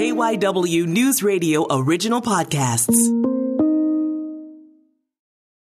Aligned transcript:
KYW 0.00 0.86
News 0.86 1.22
Radio 1.22 1.66
original 1.70 2.22
podcasts. 2.22 2.96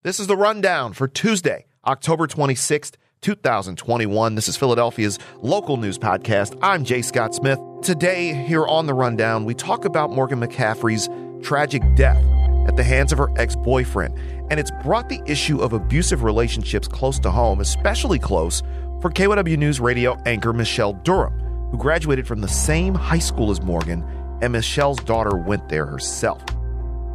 This 0.03 0.19
is 0.19 0.27
the 0.27 0.35
rundown 0.35 0.91
for 0.91 1.07
Tuesday, 1.07 1.65
October 1.85 2.27
26th, 2.27 2.95
2021. 3.21 4.35
This 4.35 4.49
is 4.49 4.57
Philadelphia's 4.57 5.17
local 5.41 5.77
news 5.77 5.97
podcast. 5.97 6.59
I'm 6.61 6.83
Jay 6.83 7.01
Scott 7.01 7.35
Smith. 7.35 7.57
Today, 7.81 8.33
here 8.33 8.67
on 8.67 8.85
the 8.85 8.93
rundown, 8.93 9.45
we 9.45 9.53
talk 9.53 9.85
about 9.85 10.11
Morgan 10.11 10.41
McCaffery's 10.41 11.07
tragic 11.41 11.81
death 11.95 12.21
at 12.67 12.75
the 12.75 12.83
hands 12.83 13.13
of 13.13 13.19
her 13.19 13.29
ex 13.37 13.55
boyfriend. 13.55 14.19
And 14.51 14.59
it's 14.59 14.71
brought 14.83 15.07
the 15.07 15.21
issue 15.25 15.61
of 15.61 15.71
abusive 15.71 16.23
relationships 16.23 16.89
close 16.89 17.17
to 17.19 17.31
home, 17.31 17.61
especially 17.61 18.19
close 18.19 18.61
for 19.01 19.09
KYW 19.09 19.57
News 19.57 19.79
radio 19.79 20.21
anchor 20.25 20.51
Michelle 20.51 20.91
Durham, 20.91 21.46
who 21.71 21.77
graduated 21.77 22.27
from 22.27 22.41
the 22.41 22.47
same 22.47 22.93
high 22.93 23.19
school 23.19 23.51
as 23.51 23.61
Morgan, 23.61 24.03
and 24.41 24.53
Michelle's 24.53 24.99
daughter 24.99 25.35
went 25.35 25.67
there 25.69 25.85
herself. 25.85 26.43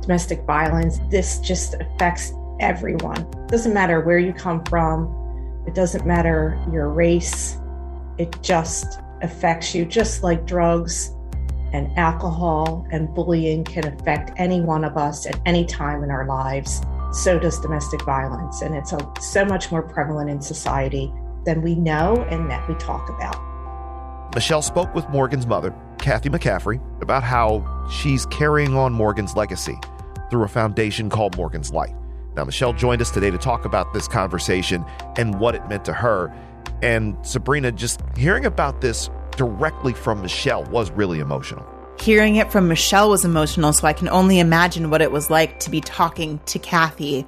Domestic 0.03 0.43
violence, 0.45 0.99
this 1.11 1.39
just 1.41 1.75
affects 1.75 2.33
everyone. 2.61 3.19
It 3.19 3.49
doesn't 3.49 3.73
matter 3.73 4.01
where 4.01 4.19
you 4.19 4.33
come 4.33 4.65
from, 4.65 5.63
it 5.67 5.75
doesn't 5.75 6.07
matter 6.07 6.61
your 6.73 6.89
race, 6.89 7.59
it 8.19 8.37
just 8.43 8.99
affects 9.23 9.75
you, 9.75 9.85
just 9.85 10.23
like 10.23 10.47
drugs 10.47 11.15
and 11.73 11.97
alcohol 11.97 12.87
and 12.91 13.15
bullying 13.15 13.65
can 13.65 13.87
affect 13.87 14.33
any 14.37 14.61
one 14.61 14.85
of 14.85 14.97
us 14.97 15.27
at 15.27 15.41
any 15.47 15.65
time 15.65 16.03
in 16.03 16.11
our 16.11 16.27
lives. 16.27 16.83
So 17.13 17.39
does 17.39 17.61
domestic 17.61 18.03
violence, 18.05 18.63
and 18.63 18.75
it's 18.75 18.93
a, 18.93 19.13
so 19.21 19.45
much 19.45 19.71
more 19.71 19.83
prevalent 19.83 20.31
in 20.31 20.41
society 20.41 21.13
than 21.45 21.63
we 21.63 21.75
know 21.75 22.25
and 22.29 22.51
that 22.51 22.67
we 22.69 22.75
talk 22.75 23.09
about. 23.09 23.52
Michelle 24.35 24.63
spoke 24.63 24.95
with 24.95 25.07
Morgan's 25.11 25.47
mother, 25.47 25.75
Kathy 25.99 26.31
McCaffery, 26.31 26.81
about 27.03 27.23
how 27.23 27.87
she's 27.91 28.25
carrying 28.27 28.75
on 28.75 28.95
Morgan's 28.95 29.37
legacy 29.37 29.77
through 30.31 30.45
a 30.45 30.49
foundation 30.49 31.11
called 31.11 31.37
Morgan's 31.37 31.71
Light. 31.71 31.95
Now, 32.35 32.45
Michelle 32.45 32.73
joined 32.73 33.03
us 33.03 33.11
today 33.11 33.31
to 33.31 33.37
talk 33.37 33.67
about 33.67 33.93
this 33.93 34.09
conversation 34.09 34.87
and 35.19 35.39
what 35.39 35.55
it 35.55 35.69
meant 35.69 35.85
to 35.85 35.93
her. 35.93 36.35
And 36.81 37.15
Sabrina, 37.27 37.73
just 37.73 38.01
hearing 38.17 38.47
about 38.47 38.81
this 38.81 39.11
directly 39.37 39.93
from 39.93 40.23
Michelle 40.23 40.65
was 40.65 40.91
really 40.93 41.21
emotional. 41.21 41.67
Hearing 42.01 42.37
it 42.37 42.51
from 42.51 42.69
Michelle 42.69 43.11
was 43.11 43.27
emotional, 43.27 43.75
so 43.75 43.87
I 43.87 43.93
can 43.93 44.09
only 44.09 44.39
imagine 44.39 44.89
what 44.89 45.03
it 45.03 45.13
was 45.13 45.29
like 45.29 45.61
to 45.61 45.71
be 45.71 45.83
talking 45.83 46.41
to 46.47 46.59
Kathy 46.59 47.27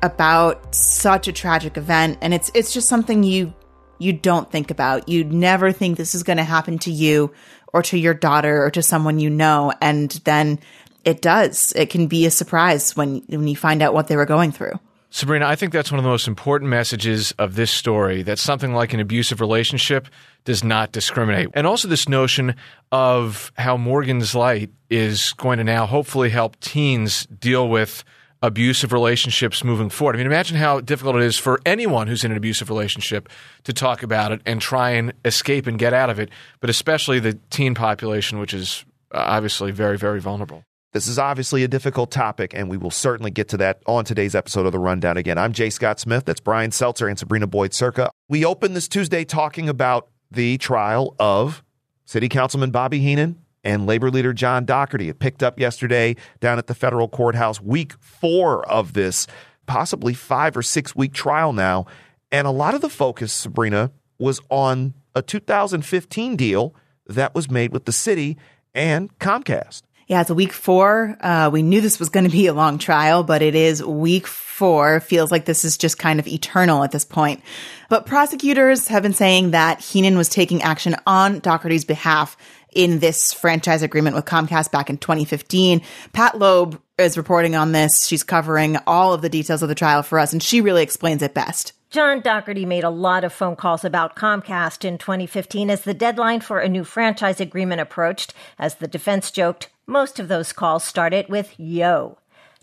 about 0.00 0.76
such 0.76 1.26
a 1.26 1.32
tragic 1.32 1.76
event. 1.76 2.18
And 2.22 2.32
it's 2.32 2.52
it's 2.54 2.72
just 2.72 2.88
something 2.88 3.24
you 3.24 3.52
you 4.00 4.12
don't 4.12 4.50
think 4.50 4.70
about. 4.70 5.08
You 5.08 5.24
never 5.24 5.72
think 5.72 5.96
this 5.96 6.14
is 6.14 6.22
going 6.22 6.38
to 6.38 6.44
happen 6.44 6.78
to 6.80 6.90
you 6.90 7.32
or 7.72 7.82
to 7.84 7.98
your 7.98 8.14
daughter 8.14 8.64
or 8.64 8.70
to 8.70 8.82
someone 8.82 9.18
you 9.18 9.30
know, 9.30 9.72
and 9.80 10.10
then 10.24 10.58
it 11.04 11.22
does. 11.22 11.72
It 11.76 11.90
can 11.90 12.06
be 12.06 12.26
a 12.26 12.30
surprise 12.30 12.96
when 12.96 13.22
when 13.28 13.48
you 13.48 13.56
find 13.56 13.82
out 13.82 13.94
what 13.94 14.08
they 14.08 14.16
were 14.16 14.26
going 14.26 14.52
through. 14.52 14.78
Sabrina, 15.12 15.46
I 15.46 15.56
think 15.56 15.72
that's 15.72 15.90
one 15.90 15.98
of 15.98 16.04
the 16.04 16.10
most 16.10 16.28
important 16.28 16.70
messages 16.70 17.32
of 17.32 17.56
this 17.56 17.72
story 17.72 18.22
that 18.22 18.38
something 18.38 18.72
like 18.72 18.92
an 18.92 19.00
abusive 19.00 19.40
relationship 19.40 20.06
does 20.44 20.62
not 20.62 20.92
discriminate. 20.92 21.48
And 21.54 21.66
also 21.66 21.88
this 21.88 22.08
notion 22.08 22.54
of 22.92 23.50
how 23.58 23.76
Morgan's 23.76 24.36
Light 24.36 24.70
is 24.88 25.32
going 25.32 25.58
to 25.58 25.64
now 25.64 25.84
hopefully 25.86 26.30
help 26.30 26.58
teens 26.60 27.26
deal 27.26 27.68
with 27.68 28.04
abusive 28.42 28.92
relationships 28.92 29.62
moving 29.62 29.90
forward. 29.90 30.16
I 30.16 30.18
mean, 30.18 30.26
imagine 30.26 30.56
how 30.56 30.80
difficult 30.80 31.16
it 31.16 31.22
is 31.22 31.36
for 31.36 31.60
anyone 31.66 32.06
who's 32.06 32.24
in 32.24 32.30
an 32.30 32.36
abusive 32.36 32.70
relationship 32.70 33.28
to 33.64 33.72
talk 33.72 34.02
about 34.02 34.32
it 34.32 34.40
and 34.46 34.60
try 34.60 34.90
and 34.90 35.12
escape 35.24 35.66
and 35.66 35.78
get 35.78 35.92
out 35.92 36.10
of 36.10 36.18
it, 36.18 36.30
but 36.60 36.70
especially 36.70 37.18
the 37.18 37.38
teen 37.50 37.74
population, 37.74 38.38
which 38.38 38.54
is 38.54 38.84
uh, 39.12 39.18
obviously 39.18 39.72
very, 39.72 39.98
very 39.98 40.20
vulnerable. 40.20 40.64
This 40.92 41.06
is 41.06 41.20
obviously 41.20 41.62
a 41.62 41.68
difficult 41.68 42.10
topic, 42.10 42.52
and 42.52 42.68
we 42.68 42.76
will 42.76 42.90
certainly 42.90 43.30
get 43.30 43.48
to 43.50 43.56
that 43.58 43.80
on 43.86 44.04
today's 44.04 44.34
episode 44.34 44.66
of 44.66 44.72
The 44.72 44.78
Rundown 44.80 45.16
again. 45.16 45.38
I'm 45.38 45.52
Jay 45.52 45.70
Scott 45.70 46.00
Smith. 46.00 46.24
That's 46.24 46.40
Brian 46.40 46.72
Seltzer 46.72 47.06
and 47.06 47.16
Sabrina 47.16 47.46
Boyd 47.46 47.72
Circa. 47.72 48.10
We 48.28 48.44
open 48.44 48.74
this 48.74 48.88
Tuesday 48.88 49.24
talking 49.24 49.68
about 49.68 50.08
the 50.32 50.58
trial 50.58 51.14
of 51.20 51.62
City 52.06 52.28
Councilman 52.28 52.72
Bobby 52.72 53.00
Henon 53.00 53.36
and 53.64 53.86
Labor 53.86 54.10
Leader 54.10 54.32
John 54.32 54.64
Dougherty. 54.64 55.08
It 55.08 55.18
picked 55.18 55.42
up 55.42 55.58
yesterday 55.58 56.16
down 56.40 56.58
at 56.58 56.66
the 56.66 56.74
federal 56.74 57.08
courthouse, 57.08 57.60
week 57.60 57.94
four 58.00 58.66
of 58.68 58.92
this 58.92 59.26
possibly 59.66 60.14
five 60.14 60.56
or 60.56 60.62
six 60.62 60.96
week 60.96 61.12
trial 61.12 61.52
now. 61.52 61.86
And 62.32 62.46
a 62.46 62.50
lot 62.50 62.74
of 62.74 62.80
the 62.80 62.88
focus, 62.88 63.32
Sabrina, 63.32 63.90
was 64.18 64.40
on 64.50 64.94
a 65.14 65.22
2015 65.22 66.36
deal 66.36 66.74
that 67.06 67.34
was 67.34 67.50
made 67.50 67.72
with 67.72 67.84
the 67.84 67.92
city 67.92 68.36
and 68.74 69.16
Comcast. 69.18 69.82
Yeah, 70.06 70.20
it's 70.20 70.30
a 70.30 70.34
week 70.34 70.52
four. 70.52 71.16
Uh, 71.20 71.50
we 71.52 71.62
knew 71.62 71.80
this 71.80 72.00
was 72.00 72.08
going 72.08 72.24
to 72.24 72.30
be 72.30 72.48
a 72.48 72.52
long 72.52 72.78
trial, 72.78 73.22
but 73.22 73.42
it 73.42 73.54
is 73.54 73.80
week 73.84 74.26
four. 74.26 74.98
Feels 74.98 75.30
like 75.30 75.44
this 75.44 75.64
is 75.64 75.78
just 75.78 75.98
kind 75.98 76.18
of 76.18 76.26
eternal 76.26 76.82
at 76.82 76.90
this 76.90 77.04
point. 77.04 77.42
But 77.88 78.06
prosecutors 78.06 78.88
have 78.88 79.04
been 79.04 79.12
saying 79.12 79.52
that 79.52 79.78
Henon 79.78 80.16
was 80.16 80.28
taking 80.28 80.62
action 80.62 80.96
on 81.06 81.38
Dougherty's 81.38 81.84
behalf 81.84 82.36
in 82.72 82.98
this 82.98 83.32
franchise 83.32 83.82
agreement 83.82 84.16
with 84.16 84.24
Comcast 84.24 84.70
back 84.70 84.90
in 84.90 84.98
2015. 84.98 85.82
Pat 86.12 86.38
Loeb 86.38 86.80
is 86.98 87.16
reporting 87.16 87.54
on 87.54 87.72
this. 87.72 88.06
She's 88.06 88.22
covering 88.22 88.76
all 88.86 89.12
of 89.12 89.22
the 89.22 89.28
details 89.28 89.62
of 89.62 89.68
the 89.68 89.74
trial 89.74 90.02
for 90.02 90.18
us, 90.18 90.32
and 90.32 90.42
she 90.42 90.60
really 90.60 90.82
explains 90.82 91.22
it 91.22 91.34
best. 91.34 91.72
John 91.90 92.20
Dougherty 92.20 92.64
made 92.64 92.84
a 92.84 92.90
lot 92.90 93.24
of 93.24 93.32
phone 93.32 93.56
calls 93.56 93.84
about 93.84 94.14
Comcast 94.14 94.84
in 94.84 94.96
2015 94.96 95.70
as 95.70 95.82
the 95.82 95.92
deadline 95.92 96.40
for 96.40 96.60
a 96.60 96.68
new 96.68 96.84
franchise 96.84 97.40
agreement 97.40 97.80
approached. 97.80 98.32
As 98.60 98.76
the 98.76 98.86
defense 98.86 99.32
joked, 99.32 99.70
most 99.88 100.20
of 100.20 100.28
those 100.28 100.52
calls 100.52 100.84
started 100.84 101.28
with 101.28 101.58
yo. 101.58 102.19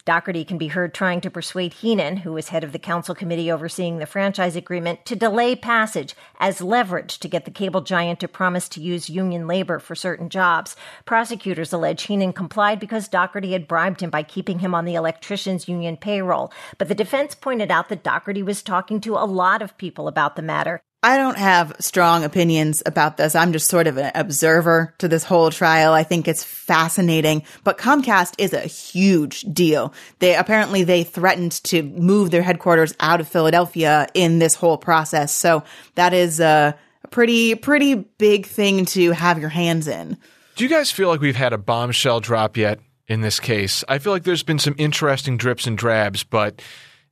Dougherty 0.08 0.46
can 0.46 0.58
be 0.58 0.68
heard 0.70 0.94
trying 0.94 1.20
to 1.20 1.30
persuade 1.30 1.74
Henon, 1.74 2.20
who 2.20 2.32
was 2.32 2.48
head 2.48 2.64
of 2.64 2.72
the 2.72 2.80
council 2.80 3.14
committee 3.14 3.52
overseeing 3.52 3.98
the 3.98 4.06
franchise 4.06 4.56
agreement, 4.56 5.04
to 5.04 5.18
delay 5.18 5.54
passage 5.54 6.16
as 6.40 6.62
leverage 6.62 7.20
to 7.20 7.28
get 7.28 7.44
the 7.44 7.52
cable 7.52 7.82
giant 7.82 8.22
to 8.22 8.30
promise 8.30 8.70
to 8.70 8.80
use 8.80 9.10
union 9.10 9.48
labor 9.48 9.80
for 9.80 9.96
certain 9.96 10.30
jobs. 10.30 10.78
Prosecutors 11.04 11.74
allege 11.74 12.08
Henon 12.08 12.34
complied 12.34 12.80
because 12.80 13.10
Dougherty 13.10 13.52
had 13.52 13.68
bribed 13.68 14.00
him 14.00 14.10
by 14.10 14.24
keeping 14.24 14.60
him 14.60 14.74
on 14.74 14.86
the 14.86 14.96
electricians' 14.96 15.68
union 15.68 15.98
payroll. 15.98 16.54
But 16.78 16.88
the 16.88 16.96
defense 16.96 17.36
pointed 17.36 17.70
out 17.70 17.90
that 17.90 18.04
Dougherty 18.04 18.42
was 18.42 18.64
talking 18.64 19.02
to 19.02 19.16
a 19.16 19.28
lot 19.28 19.62
of 19.62 19.78
people 19.78 20.08
about 20.08 20.38
the 20.38 20.42
matter, 20.42 20.80
I 21.04 21.18
don't 21.18 21.38
have 21.38 21.76
strong 21.80 22.24
opinions 22.24 22.82
about 22.86 23.18
this. 23.18 23.36
I'm 23.36 23.54
just 23.54 23.70
sort 23.70 23.86
of 23.86 23.98
an 23.98 24.12
observer 24.16 24.96
to 24.98 25.08
this 25.08 25.24
whole 25.24 25.52
trial. 25.52 25.94
I 25.94 26.04
think 26.04 26.28
it's 26.28 26.44
fascinating, 26.44 27.44
but 27.64 27.78
Comcast 27.78 28.34
is 28.40 28.52
a 28.52 28.62
huge 28.62 29.42
deal. 29.42 29.94
They 30.20 30.36
apparently 30.36 30.84
they 30.84 31.04
threatened 31.04 31.64
to 31.66 31.84
move 31.84 32.32
their 32.32 32.42
headquarters 32.42 32.96
out 33.00 33.22
of 33.22 33.28
Philadelphia 33.28 34.08
in 34.16 34.40
this 34.40 34.56
whole 34.56 34.78
process. 34.78 35.32
So 35.32 35.64
that 35.96 36.14
is 36.14 36.40
a 36.40 36.76
pretty 37.12 37.54
pretty 37.54 37.94
big 37.94 38.48
thing 38.48 38.86
to 38.86 39.12
have 39.12 39.40
your 39.40 39.50
hands 39.50 39.88
in. 39.88 40.18
Do 40.56 40.64
you 40.64 40.70
guys 40.70 40.92
feel 40.92 41.10
like 41.10 41.22
we've 41.22 41.36
had 41.36 41.54
a 41.54 41.58
bombshell 41.60 42.22
drop 42.22 42.58
yet 42.58 42.80
in 43.08 43.22
this 43.22 43.40
case? 43.40 43.84
I 43.88 44.00
feel 44.00 44.14
like 44.14 44.24
there's 44.24 44.44
been 44.44 44.60
some 44.60 44.74
interesting 44.80 45.38
drips 45.38 45.68
and 45.68 45.78
drabs, 45.78 46.24
but 46.24 46.62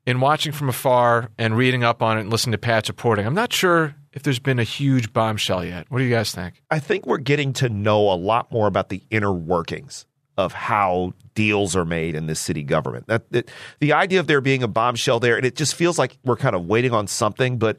in 0.06 0.20
watching 0.20 0.52
from 0.52 0.70
afar 0.70 1.30
and 1.38 1.58
reading 1.58 1.84
up 1.84 2.02
on 2.02 2.18
it 2.18 2.22
and 2.22 2.30
listening 2.30 2.52
to 2.52 2.58
Pat's 2.58 2.90
reporting, 2.90 3.26
I'm 3.26 3.34
not 3.34 3.52
sure 3.52 3.96
if 4.14 4.24
there's 4.24 4.40
been 4.40 4.60
a 4.60 4.64
huge 4.64 5.12
bombshell 5.14 5.66
yet. 5.66 5.88
What 5.90 6.00
do 6.00 6.06
you 6.06 6.14
guys 6.14 6.32
think? 6.32 6.62
I 6.72 6.80
think 6.80 7.06
we're 7.06 7.18
getting 7.18 7.54
to 7.54 7.70
know 7.70 8.12
a 8.12 8.16
lot 8.16 8.52
more 8.52 8.68
about 8.68 8.90
the 8.90 9.02
inner 9.10 9.34
workings 9.34 10.06
of 10.38 10.54
how 10.54 11.14
deals 11.34 11.76
are 11.76 11.86
made 11.86 12.16
in 12.16 12.28
this 12.28 12.40
city 12.40 12.64
government. 12.64 13.08
That, 13.08 13.30
that 13.32 13.50
the 13.80 13.94
idea 13.94 14.20
of 14.20 14.28
there 14.28 14.42
being 14.42 14.64
a 14.64 14.68
bombshell 14.68 15.20
there, 15.20 15.38
and 15.38 15.46
it 15.46 15.56
just 15.56 15.76
feels 15.76 15.98
like 15.98 16.18
we're 16.24 16.36
kind 16.36 16.56
of 16.56 16.66
waiting 16.66 16.94
on 16.94 17.08
something. 17.08 17.58
But 17.58 17.78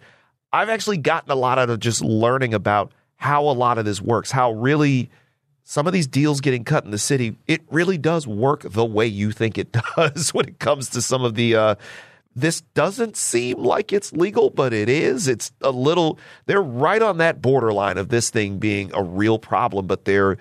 I've 0.52 0.68
actually 0.68 0.98
gotten 0.98 1.30
a 1.30 1.34
lot 1.34 1.58
out 1.58 1.70
of 1.70 1.80
just 1.80 2.02
learning 2.02 2.54
about 2.54 2.92
how 3.16 3.44
a 3.44 3.52
lot 3.52 3.78
of 3.78 3.84
this 3.84 4.00
works, 4.00 4.30
how 4.30 4.52
really 4.52 5.10
some 5.64 5.86
of 5.86 5.92
these 5.92 6.06
deals 6.06 6.40
getting 6.40 6.64
cut 6.64 6.84
in 6.84 6.90
the 6.90 6.98
city, 6.98 7.36
it 7.46 7.60
really 7.70 7.98
does 7.98 8.26
work 8.26 8.62
the 8.62 8.84
way 8.84 9.06
you 9.06 9.32
think 9.32 9.58
it 9.58 9.76
does 9.96 10.32
when 10.32 10.46
it 10.46 10.58
comes 10.58 10.90
to 10.90 11.02
some 11.02 11.24
of 11.24 11.34
the 11.34 11.56
uh, 11.56 11.74
this 12.36 12.60
doesn't 12.60 13.16
seem 13.16 13.58
like 13.58 13.92
it's 13.94 14.12
legal, 14.12 14.50
but 14.50 14.74
it 14.74 14.90
is. 14.90 15.26
It's 15.26 15.50
a 15.62 15.70
little, 15.70 16.18
they're 16.44 16.62
right 16.62 17.00
on 17.00 17.16
that 17.18 17.40
borderline 17.40 17.96
of 17.96 18.10
this 18.10 18.28
thing 18.28 18.58
being 18.58 18.90
a 18.94 19.02
real 19.02 19.38
problem, 19.38 19.86
but 19.86 20.04
they're 20.04 20.36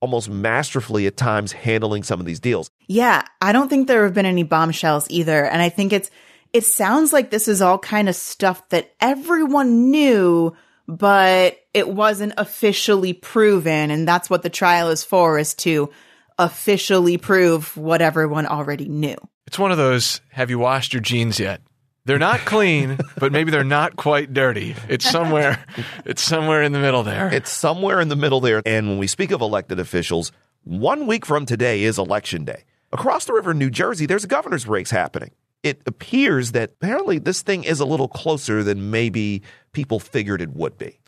almost 0.00 0.28
masterfully 0.28 1.06
at 1.06 1.16
times 1.16 1.52
handling 1.52 2.02
some 2.02 2.18
of 2.18 2.26
these 2.26 2.40
deals. 2.40 2.68
Yeah, 2.88 3.24
I 3.40 3.52
don't 3.52 3.68
think 3.68 3.86
there 3.86 4.04
have 4.04 4.12
been 4.12 4.26
any 4.26 4.42
bombshells 4.42 5.06
either. 5.08 5.44
And 5.44 5.62
I 5.62 5.68
think 5.68 5.92
it's, 5.92 6.10
it 6.52 6.64
sounds 6.64 7.12
like 7.12 7.30
this 7.30 7.48
is 7.48 7.62
all 7.62 7.78
kind 7.78 8.08
of 8.08 8.16
stuff 8.16 8.68
that 8.70 8.92
everyone 9.00 9.90
knew, 9.90 10.54
but 10.88 11.58
it 11.72 11.88
wasn't 11.88 12.34
officially 12.36 13.12
proven. 13.12 13.90
And 13.92 14.06
that's 14.06 14.28
what 14.28 14.42
the 14.42 14.50
trial 14.50 14.90
is 14.90 15.04
for, 15.04 15.38
is 15.38 15.54
to 15.54 15.90
officially 16.38 17.18
prove 17.18 17.76
what 17.76 18.02
everyone 18.02 18.46
already 18.46 18.88
knew. 18.88 19.16
It's 19.46 19.58
one 19.58 19.70
of 19.70 19.78
those 19.78 20.20
have 20.30 20.50
you 20.50 20.58
washed 20.58 20.92
your 20.92 21.02
jeans 21.02 21.38
yet? 21.38 21.60
They're 22.04 22.18
not 22.18 22.40
clean, 22.40 22.98
but 23.18 23.32
maybe 23.32 23.50
they're 23.50 23.64
not 23.64 23.96
quite 23.96 24.32
dirty. 24.32 24.76
It's 24.88 25.08
somewhere 25.08 25.64
it's 26.04 26.22
somewhere 26.22 26.62
in 26.62 26.72
the 26.72 26.78
middle 26.80 27.02
there. 27.02 27.32
It's 27.32 27.50
somewhere 27.50 28.00
in 28.00 28.08
the 28.08 28.16
middle 28.16 28.40
there. 28.40 28.62
And 28.64 28.88
when 28.88 28.98
we 28.98 29.06
speak 29.06 29.30
of 29.30 29.40
elected 29.40 29.80
officials, 29.80 30.32
One 30.64 31.06
week 31.06 31.24
from 31.24 31.46
today 31.46 31.84
is 31.84 31.96
election 31.96 32.44
day. 32.44 32.64
Across 32.92 33.26
the 33.26 33.34
river 33.34 33.52
in 33.52 33.58
New 33.58 33.70
Jersey, 33.70 34.06
there's 34.06 34.24
a 34.24 34.28
governor's 34.28 34.66
race 34.66 34.90
happening. 34.90 35.30
It 35.62 35.80
appears 35.86 36.52
that 36.52 36.70
apparently 36.80 37.18
this 37.18 37.42
thing 37.42 37.62
is 37.64 37.78
a 37.78 37.84
little 37.84 38.08
closer 38.08 38.64
than 38.64 38.90
maybe 38.90 39.42
people 39.72 40.00
figured 40.00 40.42
it 40.42 40.54
would 40.54 40.76
be. 40.76 40.98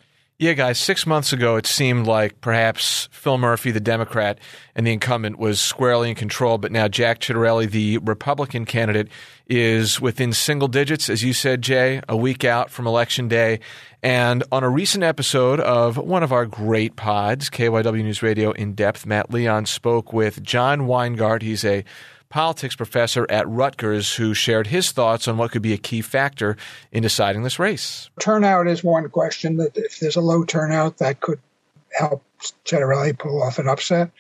Yeah, 0.41 0.53
guys, 0.53 0.79
six 0.79 1.05
months 1.05 1.33
ago, 1.33 1.57
it 1.57 1.67
seemed 1.67 2.07
like 2.07 2.41
perhaps 2.41 3.09
Phil 3.11 3.39
Murphy, 3.39 3.73
the 3.73 3.81
Democrat, 3.81 4.39
and 4.77 4.87
the 4.87 4.93
incumbent 4.93 5.37
was 5.37 5.61
squarely 5.61 6.11
in 6.11 6.15
control. 6.15 6.59
But 6.59 6.71
now 6.71 6.87
Jack 6.87 7.19
Ciattarelli, 7.19 7.69
the 7.69 7.99
Republican 7.99 8.65
candidate, 8.65 9.09
is 9.49 10.01
within 10.01 10.33
single 10.33 10.69
digits, 10.69 11.11
as 11.11 11.25
you 11.25 11.33
said, 11.33 11.61
Jay, 11.61 12.03
a 12.09 12.17
week 12.17 12.45
out 12.45 12.71
from 12.71 12.87
Election 12.87 13.27
Day. 13.27 13.59
And 14.01 14.45
on 14.53 14.63
a 14.63 14.69
recent 14.69 15.03
episode 15.03 15.59
of 15.59 15.97
one 15.97 16.23
of 16.23 16.31
our 16.31 16.47
great 16.47 16.95
pods, 16.95 17.51
KYW 17.51 18.05
News 18.05 18.23
Radio 18.23 18.53
In 18.53 18.75
Depth, 18.75 19.07
Matt 19.07 19.33
Leon 19.33 19.67
spoke 19.67 20.13
with 20.13 20.41
John 20.45 20.83
Weingart. 20.83 21.43
He's 21.43 21.65
a 21.65 21.85
politics 22.29 22.77
professor 22.77 23.27
at 23.31 23.49
Rutgers 23.49 24.17
who 24.17 24.35
shared 24.35 24.69
his 24.69 24.93
thoughts 24.93 25.27
on 25.27 25.37
what 25.37 25.51
could 25.51 25.63
be 25.63 25.73
a 25.73 25.79
key 25.79 26.03
factor 26.03 26.57
in 26.93 27.03
deciding 27.03 27.43
this 27.43 27.59
race. 27.59 28.11
Turnout 28.21 28.67
is 28.67 28.85
one 28.85 29.09
question 29.09 29.57
that 29.57 29.77
if 29.77 29.99
there's 29.99 30.17
a 30.17 30.21
low 30.21 30.45
turnout, 30.45 30.99
that 30.99 31.21
could 31.21 31.41
help 31.97 32.23
Ciattarelli 32.65 33.19
pull 33.19 33.43
off 33.43 33.59
an 33.59 33.69
upset. 33.69 34.11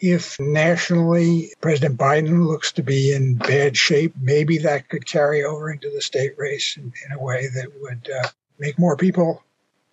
If 0.00 0.38
nationally 0.38 1.52
President 1.60 1.98
Biden 1.98 2.46
looks 2.46 2.72
to 2.72 2.82
be 2.82 3.12
in 3.12 3.34
bad 3.34 3.76
shape, 3.76 4.14
maybe 4.20 4.58
that 4.58 4.88
could 4.88 5.06
carry 5.06 5.42
over 5.42 5.70
into 5.70 5.90
the 5.90 6.00
state 6.00 6.38
race 6.38 6.76
in, 6.76 6.92
in 7.06 7.12
a 7.12 7.20
way 7.20 7.48
that 7.54 7.68
would 7.80 8.08
uh, 8.22 8.28
make 8.58 8.78
more 8.78 8.96
people 8.96 9.42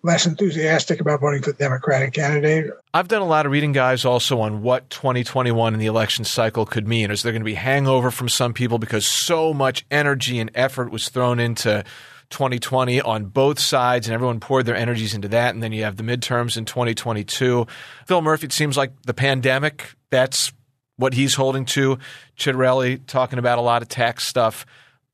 less 0.02 0.26
enthusiastic 0.26 1.00
about 1.00 1.20
voting 1.20 1.42
for 1.42 1.52
the 1.52 1.58
Democratic 1.58 2.14
candidate. 2.14 2.70
I've 2.94 3.08
done 3.08 3.22
a 3.22 3.26
lot 3.26 3.46
of 3.46 3.52
reading, 3.52 3.72
guys, 3.72 4.04
also 4.04 4.40
on 4.40 4.62
what 4.62 4.88
2021 4.90 5.74
in 5.74 5.80
the 5.80 5.86
election 5.86 6.24
cycle 6.24 6.64
could 6.64 6.86
mean. 6.86 7.10
Is 7.10 7.22
there 7.22 7.32
going 7.32 7.40
to 7.40 7.46
be 7.46 7.54
hangover 7.54 8.10
from 8.10 8.28
some 8.28 8.52
people 8.52 8.78
because 8.78 9.06
so 9.06 9.52
much 9.52 9.84
energy 9.90 10.38
and 10.38 10.50
effort 10.54 10.90
was 10.90 11.08
thrown 11.08 11.40
into 11.40 11.84
2020 12.30 13.00
on 13.00 13.26
both 13.26 13.58
sides 13.58 14.06
and 14.06 14.14
everyone 14.14 14.40
poured 14.40 14.66
their 14.66 14.76
energies 14.76 15.14
into 15.14 15.28
that? 15.28 15.54
And 15.54 15.62
then 15.62 15.72
you 15.72 15.82
have 15.84 15.96
the 15.96 16.04
midterms 16.04 16.56
in 16.56 16.64
2022. 16.64 17.66
Phil 18.06 18.22
Murphy, 18.22 18.46
it 18.46 18.52
seems 18.52 18.76
like 18.76 18.92
the 19.02 19.14
pandemic, 19.14 19.94
that's 20.10 20.52
what 20.96 21.14
he's 21.14 21.34
holding 21.34 21.64
to. 21.64 21.98
Ciattarelli 22.38 23.06
talking 23.06 23.38
about 23.38 23.58
a 23.58 23.62
lot 23.62 23.82
of 23.82 23.88
tax 23.88 24.24
stuff. 24.24 24.66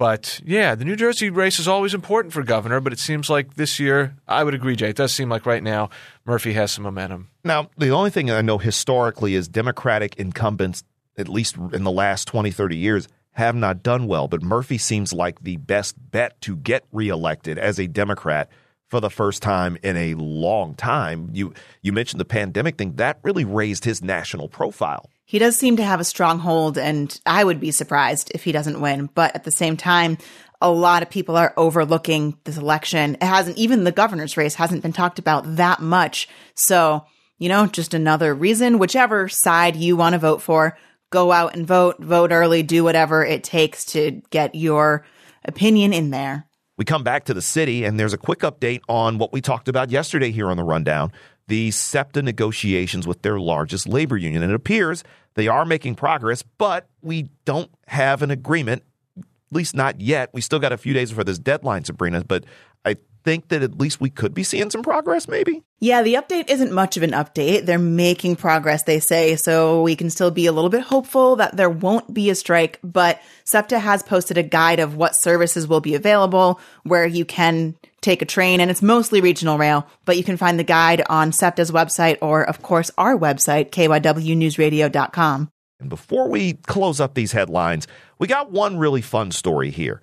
But 0.02 0.40
yeah, 0.44 0.74
the 0.74 0.84
New 0.84 0.96
Jersey 0.96 1.30
race 1.30 1.60
is 1.60 1.68
always 1.68 1.94
important 1.94 2.34
for 2.34 2.42
governor, 2.42 2.80
but 2.80 2.92
it 2.92 2.98
seems 2.98 3.30
like 3.30 3.54
this 3.54 3.78
year, 3.78 4.16
I 4.26 4.42
would 4.42 4.52
agree, 4.52 4.74
Jay. 4.74 4.88
It 4.88 4.96
does 4.96 5.14
seem 5.14 5.28
like 5.28 5.46
right 5.46 5.62
now 5.62 5.90
Murphy 6.24 6.54
has 6.54 6.72
some 6.72 6.82
momentum. 6.82 7.28
Now, 7.44 7.70
the 7.78 7.90
only 7.90 8.10
thing 8.10 8.28
I 8.28 8.40
know 8.40 8.58
historically 8.58 9.36
is 9.36 9.46
Democratic 9.46 10.16
incumbents, 10.16 10.82
at 11.16 11.28
least 11.28 11.56
in 11.72 11.84
the 11.84 11.92
last 11.92 12.26
20, 12.26 12.50
30 12.50 12.76
years, 12.76 13.06
have 13.34 13.54
not 13.54 13.84
done 13.84 14.08
well. 14.08 14.26
But 14.26 14.42
Murphy 14.42 14.76
seems 14.76 15.12
like 15.12 15.40
the 15.44 15.58
best 15.58 15.94
bet 16.10 16.40
to 16.40 16.56
get 16.56 16.84
reelected 16.90 17.56
as 17.56 17.78
a 17.78 17.86
Democrat 17.86 18.50
for 18.88 18.98
the 18.98 19.08
first 19.08 19.40
time 19.40 19.78
in 19.84 19.96
a 19.96 20.14
long 20.14 20.74
time. 20.74 21.30
You 21.32 21.54
you 21.80 21.92
mentioned 21.92 22.18
the 22.18 22.24
pandemic 22.24 22.76
thing 22.76 22.96
that 22.96 23.20
really 23.22 23.44
raised 23.44 23.84
his 23.84 24.02
national 24.02 24.48
profile. 24.48 25.08
He 25.24 25.38
does 25.38 25.56
seem 25.56 25.76
to 25.76 25.84
have 25.84 26.00
a 26.00 26.04
strong 26.04 26.38
hold, 26.38 26.76
and 26.76 27.18
I 27.24 27.44
would 27.44 27.60
be 27.60 27.70
surprised 27.70 28.30
if 28.34 28.44
he 28.44 28.52
doesn't 28.52 28.80
win. 28.80 29.08
But 29.14 29.34
at 29.34 29.44
the 29.44 29.50
same 29.50 29.76
time, 29.76 30.18
a 30.60 30.70
lot 30.70 31.02
of 31.02 31.10
people 31.10 31.36
are 31.36 31.54
overlooking 31.56 32.36
this 32.44 32.56
election. 32.56 33.14
It 33.14 33.24
hasn't 33.24 33.58
even 33.58 33.84
the 33.84 33.92
governor's 33.92 34.36
race 34.36 34.54
hasn't 34.54 34.82
been 34.82 34.92
talked 34.92 35.18
about 35.18 35.56
that 35.56 35.80
much. 35.80 36.28
So, 36.54 37.04
you 37.38 37.48
know, 37.48 37.66
just 37.66 37.94
another 37.94 38.34
reason, 38.34 38.78
whichever 38.78 39.28
side 39.28 39.76
you 39.76 39.96
want 39.96 40.12
to 40.12 40.18
vote 40.18 40.42
for, 40.42 40.76
go 41.10 41.32
out 41.32 41.56
and 41.56 41.66
vote, 41.66 41.98
vote 41.98 42.30
early, 42.32 42.62
do 42.62 42.84
whatever 42.84 43.24
it 43.24 43.42
takes 43.42 43.84
to 43.86 44.22
get 44.30 44.54
your 44.54 45.04
opinion 45.44 45.92
in 45.92 46.10
there. 46.10 46.46
We 46.78 46.84
come 46.84 47.04
back 47.04 47.24
to 47.24 47.34
the 47.34 47.42
city, 47.42 47.84
and 47.84 47.98
there's 47.98 48.14
a 48.14 48.18
quick 48.18 48.40
update 48.40 48.80
on 48.88 49.18
what 49.18 49.32
we 49.32 49.40
talked 49.40 49.68
about 49.68 49.90
yesterday 49.90 50.30
here 50.30 50.48
on 50.48 50.56
the 50.56 50.64
rundown 50.64 51.12
the 51.52 51.70
SEPTA 51.70 52.22
negotiations 52.22 53.06
with 53.06 53.20
their 53.20 53.38
largest 53.38 53.86
labor 53.86 54.16
union. 54.16 54.42
And 54.42 54.52
it 54.52 54.54
appears 54.54 55.04
they 55.34 55.48
are 55.48 55.66
making 55.66 55.96
progress, 55.96 56.42
but 56.56 56.88
we 57.02 57.28
don't 57.44 57.70
have 57.88 58.22
an 58.22 58.30
agreement, 58.30 58.82
at 59.18 59.24
least 59.50 59.76
not 59.76 60.00
yet. 60.00 60.30
We 60.32 60.40
still 60.40 60.58
got 60.58 60.72
a 60.72 60.78
few 60.78 60.94
days 60.94 61.10
before 61.10 61.24
this 61.24 61.38
deadline, 61.38 61.84
Sabrina, 61.84 62.24
but 62.24 62.46
I 62.86 62.96
think 63.24 63.48
that 63.48 63.62
at 63.62 63.78
least 63.78 64.00
we 64.00 64.10
could 64.10 64.34
be 64.34 64.44
seeing 64.44 64.70
some 64.70 64.82
progress, 64.82 65.28
maybe? 65.28 65.62
Yeah, 65.80 66.02
the 66.02 66.14
update 66.14 66.48
isn't 66.48 66.72
much 66.72 66.96
of 66.96 67.02
an 67.02 67.12
update. 67.12 67.66
They're 67.66 67.78
making 67.78 68.36
progress, 68.36 68.84
they 68.84 69.00
say, 69.00 69.36
so 69.36 69.82
we 69.82 69.96
can 69.96 70.10
still 70.10 70.30
be 70.30 70.46
a 70.46 70.52
little 70.52 70.70
bit 70.70 70.82
hopeful 70.82 71.36
that 71.36 71.56
there 71.56 71.70
won't 71.70 72.12
be 72.12 72.30
a 72.30 72.34
strike. 72.34 72.78
But 72.82 73.20
SEPTA 73.44 73.78
has 73.78 74.02
posted 74.02 74.38
a 74.38 74.42
guide 74.42 74.80
of 74.80 74.96
what 74.96 75.12
services 75.16 75.66
will 75.66 75.80
be 75.80 75.94
available, 75.94 76.60
where 76.84 77.06
you 77.06 77.24
can 77.24 77.76
take 78.00 78.22
a 78.22 78.26
train, 78.26 78.60
and 78.60 78.70
it's 78.70 78.82
mostly 78.82 79.20
regional 79.20 79.58
rail, 79.58 79.86
but 80.04 80.16
you 80.16 80.24
can 80.24 80.36
find 80.36 80.58
the 80.58 80.64
guide 80.64 81.02
on 81.08 81.32
SEPTA's 81.32 81.70
website 81.70 82.18
or, 82.20 82.42
of 82.42 82.62
course, 82.62 82.90
our 82.98 83.16
website, 83.16 83.70
kywnewsradio.com. 83.70 85.48
And 85.80 85.88
before 85.88 86.28
we 86.28 86.52
close 86.52 87.00
up 87.00 87.14
these 87.14 87.32
headlines, 87.32 87.88
we 88.18 88.28
got 88.28 88.52
one 88.52 88.78
really 88.78 89.02
fun 89.02 89.32
story 89.32 89.70
here. 89.70 90.00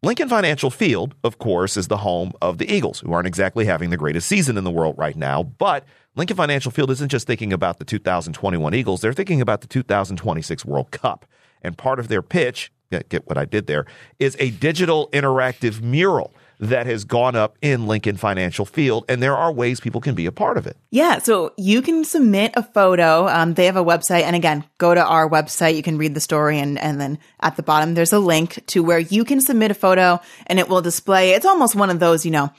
Lincoln 0.00 0.28
Financial 0.28 0.70
Field, 0.70 1.16
of 1.24 1.38
course, 1.38 1.76
is 1.76 1.88
the 1.88 1.96
home 1.96 2.30
of 2.40 2.58
the 2.58 2.72
Eagles, 2.72 3.00
who 3.00 3.12
aren't 3.12 3.26
exactly 3.26 3.64
having 3.64 3.90
the 3.90 3.96
greatest 3.96 4.28
season 4.28 4.56
in 4.56 4.62
the 4.62 4.70
world 4.70 4.94
right 4.96 5.16
now. 5.16 5.42
But 5.42 5.84
Lincoln 6.14 6.36
Financial 6.36 6.70
Field 6.70 6.92
isn't 6.92 7.08
just 7.08 7.26
thinking 7.26 7.52
about 7.52 7.80
the 7.80 7.84
2021 7.84 8.74
Eagles, 8.74 9.00
they're 9.00 9.12
thinking 9.12 9.40
about 9.40 9.60
the 9.60 9.66
2026 9.66 10.64
World 10.64 10.92
Cup. 10.92 11.26
And 11.62 11.76
part 11.76 11.98
of 11.98 12.06
their 12.06 12.22
pitch, 12.22 12.70
get 13.08 13.26
what 13.26 13.36
I 13.36 13.44
did 13.44 13.66
there, 13.66 13.86
is 14.20 14.36
a 14.38 14.50
digital 14.50 15.08
interactive 15.12 15.80
mural 15.80 16.32
that 16.60 16.86
has 16.86 17.04
gone 17.04 17.36
up 17.36 17.56
in 17.62 17.86
Lincoln 17.86 18.16
Financial 18.16 18.64
Field, 18.64 19.04
and 19.08 19.22
there 19.22 19.36
are 19.36 19.52
ways 19.52 19.80
people 19.80 20.00
can 20.00 20.14
be 20.14 20.26
a 20.26 20.32
part 20.32 20.58
of 20.58 20.66
it. 20.66 20.76
Yeah, 20.90 21.18
so 21.18 21.52
you 21.56 21.82
can 21.82 22.04
submit 22.04 22.52
a 22.54 22.62
photo. 22.62 23.28
Um, 23.28 23.54
they 23.54 23.66
have 23.66 23.76
a 23.76 23.84
website, 23.84 24.22
and 24.22 24.34
again, 24.34 24.64
go 24.78 24.94
to 24.94 25.04
our 25.04 25.28
website. 25.28 25.76
You 25.76 25.82
can 25.82 25.98
read 25.98 26.14
the 26.14 26.20
story, 26.20 26.58
and 26.58 26.78
and 26.78 27.00
then 27.00 27.18
at 27.40 27.56
the 27.56 27.62
bottom 27.62 27.94
there's 27.94 28.12
a 28.12 28.18
link 28.18 28.64
to 28.68 28.82
where 28.82 28.98
you 28.98 29.24
can 29.24 29.40
submit 29.40 29.70
a 29.70 29.74
photo, 29.74 30.20
and 30.46 30.58
it 30.58 30.68
will 30.68 30.82
display. 30.82 31.32
It's 31.32 31.46
almost 31.46 31.74
one 31.74 31.90
of 31.90 32.00
those, 32.00 32.24
you 32.24 32.32
know, 32.32 32.52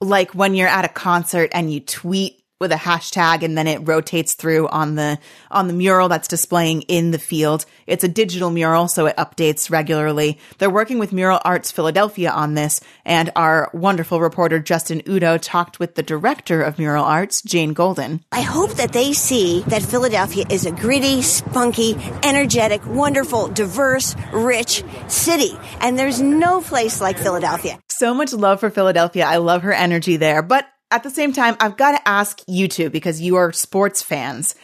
like 0.00 0.34
when 0.34 0.54
you're 0.54 0.68
at 0.68 0.84
a 0.84 0.88
concert 0.88 1.50
and 1.52 1.72
you 1.72 1.80
tweet 1.80 2.41
with 2.62 2.72
a 2.72 2.76
hashtag 2.76 3.42
and 3.42 3.58
then 3.58 3.66
it 3.66 3.86
rotates 3.86 4.32
through 4.32 4.68
on 4.68 4.94
the 4.94 5.18
on 5.50 5.66
the 5.66 5.74
mural 5.74 6.08
that's 6.08 6.28
displaying 6.28 6.82
in 6.82 7.10
the 7.10 7.18
field. 7.18 7.66
It's 7.86 8.04
a 8.04 8.08
digital 8.08 8.48
mural, 8.48 8.88
so 8.88 9.04
it 9.06 9.16
updates 9.16 9.70
regularly. 9.70 10.38
They're 10.56 10.70
working 10.70 10.98
with 10.98 11.12
Mural 11.12 11.40
Arts 11.44 11.70
Philadelphia 11.70 12.30
on 12.30 12.54
this, 12.54 12.80
and 13.04 13.30
our 13.36 13.68
wonderful 13.74 14.20
reporter 14.20 14.60
Justin 14.60 15.02
Udo 15.06 15.36
talked 15.36 15.78
with 15.78 15.96
the 15.96 16.02
director 16.02 16.62
of 16.62 16.78
Mural 16.78 17.04
Arts, 17.04 17.42
Jane 17.42 17.72
Golden. 17.74 18.24
I 18.32 18.42
hope 18.42 18.70
that 18.74 18.92
they 18.92 19.12
see 19.12 19.62
that 19.66 19.82
Philadelphia 19.82 20.44
is 20.48 20.64
a 20.64 20.70
gritty, 20.70 21.20
spunky, 21.20 21.96
energetic, 22.22 22.86
wonderful, 22.86 23.48
diverse, 23.48 24.14
rich 24.32 24.84
city, 25.08 25.58
and 25.80 25.98
there's 25.98 26.20
no 26.22 26.60
place 26.60 27.00
like 27.00 27.18
Philadelphia. 27.18 27.78
So 27.88 28.14
much 28.14 28.32
love 28.32 28.60
for 28.60 28.70
Philadelphia. 28.70 29.26
I 29.26 29.36
love 29.36 29.62
her 29.62 29.72
energy 29.72 30.16
there, 30.16 30.42
but 30.42 30.66
at 30.92 31.02
the 31.02 31.10
same 31.10 31.32
time, 31.32 31.56
I've 31.58 31.76
got 31.76 31.92
to 31.92 32.08
ask 32.08 32.42
you 32.46 32.68
two 32.68 32.90
because 32.90 33.20
you 33.20 33.36
are 33.36 33.52
sports 33.52 34.02
fans. 34.02 34.54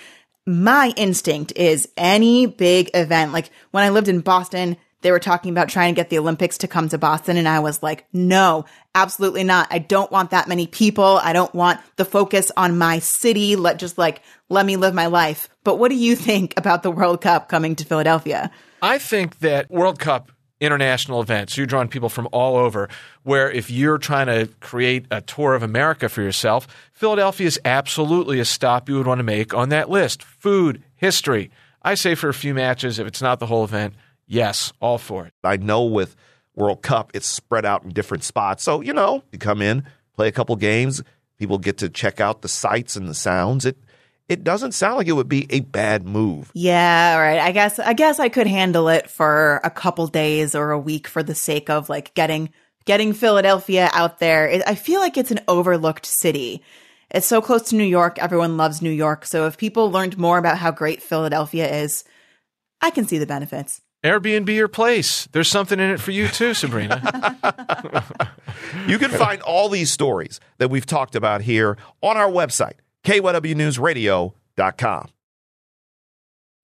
My 0.46 0.92
instinct 0.96 1.52
is 1.56 1.88
any 1.96 2.46
big 2.46 2.90
event, 2.94 3.32
like 3.32 3.50
when 3.70 3.82
I 3.82 3.88
lived 3.88 4.08
in 4.08 4.20
Boston, 4.20 4.76
they 5.00 5.10
were 5.10 5.20
talking 5.20 5.52
about 5.52 5.68
trying 5.68 5.94
to 5.94 5.98
get 5.98 6.10
the 6.10 6.18
Olympics 6.18 6.58
to 6.58 6.68
come 6.68 6.88
to 6.88 6.98
Boston. 6.98 7.36
And 7.36 7.46
I 7.46 7.60
was 7.60 7.82
like, 7.82 8.04
no, 8.12 8.64
absolutely 8.94 9.44
not. 9.44 9.68
I 9.70 9.78
don't 9.78 10.10
want 10.10 10.30
that 10.30 10.48
many 10.48 10.66
people. 10.66 11.20
I 11.22 11.32
don't 11.32 11.54
want 11.54 11.80
the 11.96 12.04
focus 12.04 12.50
on 12.56 12.78
my 12.78 12.98
city. 12.98 13.54
Let 13.54 13.78
just 13.78 13.96
like, 13.96 14.22
let 14.48 14.66
me 14.66 14.76
live 14.76 14.94
my 14.94 15.06
life. 15.06 15.48
But 15.64 15.76
what 15.76 15.90
do 15.90 15.96
you 15.96 16.16
think 16.16 16.54
about 16.56 16.82
the 16.82 16.90
World 16.90 17.20
Cup 17.20 17.48
coming 17.48 17.76
to 17.76 17.84
Philadelphia? 17.84 18.50
I 18.82 18.98
think 18.98 19.38
that 19.38 19.70
World 19.70 19.98
Cup 19.98 20.32
international 20.60 21.20
events. 21.20 21.56
You're 21.56 21.66
drawing 21.66 21.88
people 21.88 22.08
from 22.08 22.28
all 22.32 22.56
over. 22.56 22.88
Where 23.22 23.50
if 23.50 23.70
you're 23.70 23.98
trying 23.98 24.26
to 24.26 24.52
create 24.60 25.06
a 25.10 25.20
tour 25.20 25.54
of 25.54 25.62
America 25.62 26.08
for 26.08 26.22
yourself, 26.22 26.66
Philadelphia 26.92 27.46
is 27.46 27.60
absolutely 27.64 28.40
a 28.40 28.44
stop 28.44 28.88
you 28.88 28.96
would 28.96 29.06
want 29.06 29.18
to 29.18 29.24
make 29.24 29.54
on 29.54 29.68
that 29.70 29.90
list. 29.90 30.22
Food, 30.22 30.82
history. 30.94 31.50
I 31.82 31.94
say 31.94 32.14
for 32.14 32.28
a 32.28 32.34
few 32.34 32.54
matches, 32.54 32.98
if 32.98 33.06
it's 33.06 33.22
not 33.22 33.38
the 33.38 33.46
whole 33.46 33.64
event, 33.64 33.94
yes, 34.26 34.72
all 34.80 34.98
for 34.98 35.26
it. 35.26 35.32
I 35.44 35.56
know 35.56 35.84
with 35.84 36.16
World 36.54 36.82
Cup, 36.82 37.12
it's 37.14 37.26
spread 37.26 37.64
out 37.64 37.84
in 37.84 37.90
different 37.90 38.24
spots. 38.24 38.64
So, 38.64 38.80
you 38.80 38.92
know, 38.92 39.22
you 39.30 39.38
come 39.38 39.62
in, 39.62 39.84
play 40.16 40.28
a 40.28 40.32
couple 40.32 40.56
games, 40.56 41.02
people 41.38 41.58
get 41.58 41.78
to 41.78 41.88
check 41.88 42.20
out 42.20 42.42
the 42.42 42.48
sights 42.48 42.96
and 42.96 43.08
the 43.08 43.14
sounds. 43.14 43.64
It 43.64 43.78
it 44.28 44.44
doesn't 44.44 44.72
sound 44.72 44.96
like 44.96 45.06
it 45.06 45.12
would 45.12 45.28
be 45.28 45.46
a 45.50 45.60
bad 45.60 46.06
move. 46.06 46.50
Yeah, 46.54 47.18
right. 47.18 47.38
I 47.38 47.52
guess 47.52 47.78
I 47.78 47.92
guess 47.94 48.20
I 48.20 48.28
could 48.28 48.46
handle 48.46 48.88
it 48.88 49.08
for 49.08 49.60
a 49.64 49.70
couple 49.70 50.06
days 50.06 50.54
or 50.54 50.70
a 50.70 50.78
week 50.78 51.06
for 51.08 51.22
the 51.22 51.34
sake 51.34 51.70
of 51.70 51.88
like 51.88 52.14
getting 52.14 52.50
getting 52.84 53.12
Philadelphia 53.12 53.90
out 53.92 54.18
there. 54.18 54.62
I 54.66 54.74
feel 54.74 55.00
like 55.00 55.16
it's 55.16 55.30
an 55.30 55.40
overlooked 55.48 56.06
city. 56.06 56.62
It's 57.10 57.26
so 57.26 57.40
close 57.40 57.70
to 57.70 57.76
New 57.76 57.84
York. 57.84 58.18
Everyone 58.18 58.56
loves 58.56 58.82
New 58.82 58.90
York. 58.90 59.24
So 59.24 59.46
if 59.46 59.56
people 59.56 59.90
learned 59.90 60.18
more 60.18 60.38
about 60.38 60.58
how 60.58 60.70
great 60.70 61.02
Philadelphia 61.02 61.82
is, 61.82 62.04
I 62.80 62.90
can 62.90 63.06
see 63.06 63.18
the 63.18 63.26
benefits. 63.26 63.80
Airbnb 64.04 64.54
your 64.54 64.68
place. 64.68 65.26
There's 65.32 65.48
something 65.48 65.80
in 65.80 65.90
it 65.90 66.00
for 66.00 66.12
you 66.12 66.28
too, 66.28 66.54
Sabrina. 66.54 67.00
you 68.86 68.98
can 68.98 69.10
find 69.10 69.42
all 69.42 69.68
these 69.68 69.90
stories 69.90 70.38
that 70.58 70.70
we've 70.70 70.86
talked 70.86 71.16
about 71.16 71.42
here 71.42 71.76
on 72.00 72.16
our 72.16 72.30
website, 72.30 72.74
kywnewsradio.com. 73.08 75.08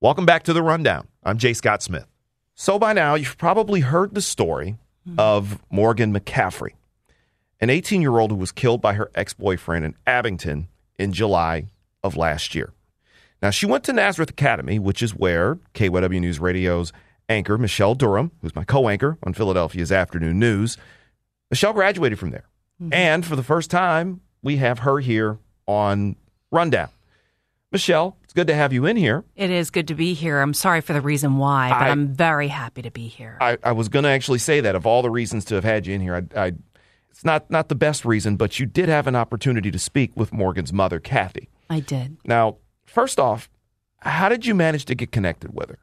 Welcome 0.03 0.27
back 0.27 0.43
to 0.43 0.53
the 0.53 0.63
Rundown. 0.63 1.09
I'm 1.23 1.39
Jay 1.39 1.55
Scott 1.55 1.83
Smith. 1.83 2.07
So 2.55 2.79
by 2.79 2.93
now, 2.93 3.15
you've 3.15 3.39
probably 3.39 3.81
heard 3.81 4.15
the 4.15 4.21
story 4.21 4.77
of 5.17 5.59
Morgan 5.71 6.13
McCaffery, 6.13 6.73
an 7.61 7.71
18 7.71 8.03
year 8.03 8.19
old 8.19 8.31
who 8.31 8.37
was 8.37 8.53
killed 8.53 8.83
by 8.83 8.93
her 8.93 9.11
ex 9.15 9.33
boyfriend 9.33 9.87
in 9.87 9.95
Abington 10.07 10.69
in 10.99 11.15
July 11.15 11.69
of 12.03 12.15
last 12.15 12.55
year. 12.55 12.75
Now, 13.41 13.49
she 13.49 13.65
went 13.65 13.83
to 13.85 13.95
Nazareth 13.95 14.29
Academy, 14.29 14.79
which 14.79 15.03
is 15.03 15.15
where 15.15 15.59
KYW 15.73 16.21
News 16.21 16.41
Radio's 16.41 16.93
anchor, 17.27 17.57
Michelle 17.57 17.95
Durham, 17.95 18.33
who's 18.43 18.55
my 18.55 18.65
co 18.65 18.91
anchor 18.91 19.17
on 19.23 19.33
Philadelphia's 19.33 19.91
Afternoon 19.91 20.41
News, 20.41 20.77
Michelle 21.51 21.73
graduated 21.73 22.19
from 22.19 22.33
there. 22.33 22.45
Mm-hmm. 22.83 22.93
And 22.93 23.25
for 23.25 23.35
the 23.35 23.43
first 23.43 23.71
time, 23.71 24.21
we 24.43 24.57
have 24.57 24.81
her 24.81 24.99
here 24.99 25.39
on 25.67 26.17
Rundown. 26.55 26.89
Michelle, 27.73 28.17
it's 28.23 28.33
good 28.33 28.47
to 28.47 28.55
have 28.55 28.73
you 28.73 28.87
in 28.87 28.97
here. 28.97 29.25
It 29.35 29.51
is 29.51 29.71
good 29.71 29.89
to 29.89 29.97
be 29.97 30.15
here. 30.15 30.41
I'm 30.41 30.55
sorry 30.55 30.81
for 30.81 30.93
the 30.93 31.01
reason 31.01 31.39
why, 31.39 31.71
but 31.71 31.83
I, 31.83 31.89
am 31.89 32.15
very 32.15 32.47
happy 32.47 32.83
to 32.83 32.91
be 32.93 33.09
here. 33.09 33.37
I, 33.41 33.59
I 33.65 33.73
was 33.73 33.89
going 33.89 34.05
to 34.05 34.09
actually 34.09 34.39
say 34.39 34.61
that 34.61 34.77
of 34.77 34.87
all 34.87 35.03
the 35.03 35.11
reasons 35.11 35.45
to 35.47 35.57
have 35.57 35.65
had 35.65 35.85
you 35.85 35.95
in 35.95 36.01
here, 36.01 36.15
I, 36.15 36.41
I, 36.41 36.53
it's 37.11 37.25
not 37.25 37.51
not 37.51 37.69
the 37.69 37.75
best 37.75 38.05
reason, 38.05 38.37
but 38.37 38.61
you 38.61 38.67
did 38.67 38.89
have 38.89 39.09
an 39.09 39.17
opportunity 39.17 39.73
to 39.73 39.79
speak 39.81 40.13
with 40.15 40.33
Morgan's 40.33 40.73
mother, 40.73 41.01
Kathy. 41.01 41.49
I 41.69 41.81
did. 41.81 42.19
Now, 42.25 42.59
first 42.87 43.19
off, 43.19 43.51
how 43.99 44.29
did 44.29 44.47
you 44.47 44.55
manage 44.55 44.85
to 44.85 44.95
get 44.95 45.11
connected 45.11 45.53
with 45.53 45.71
her? 45.71 45.79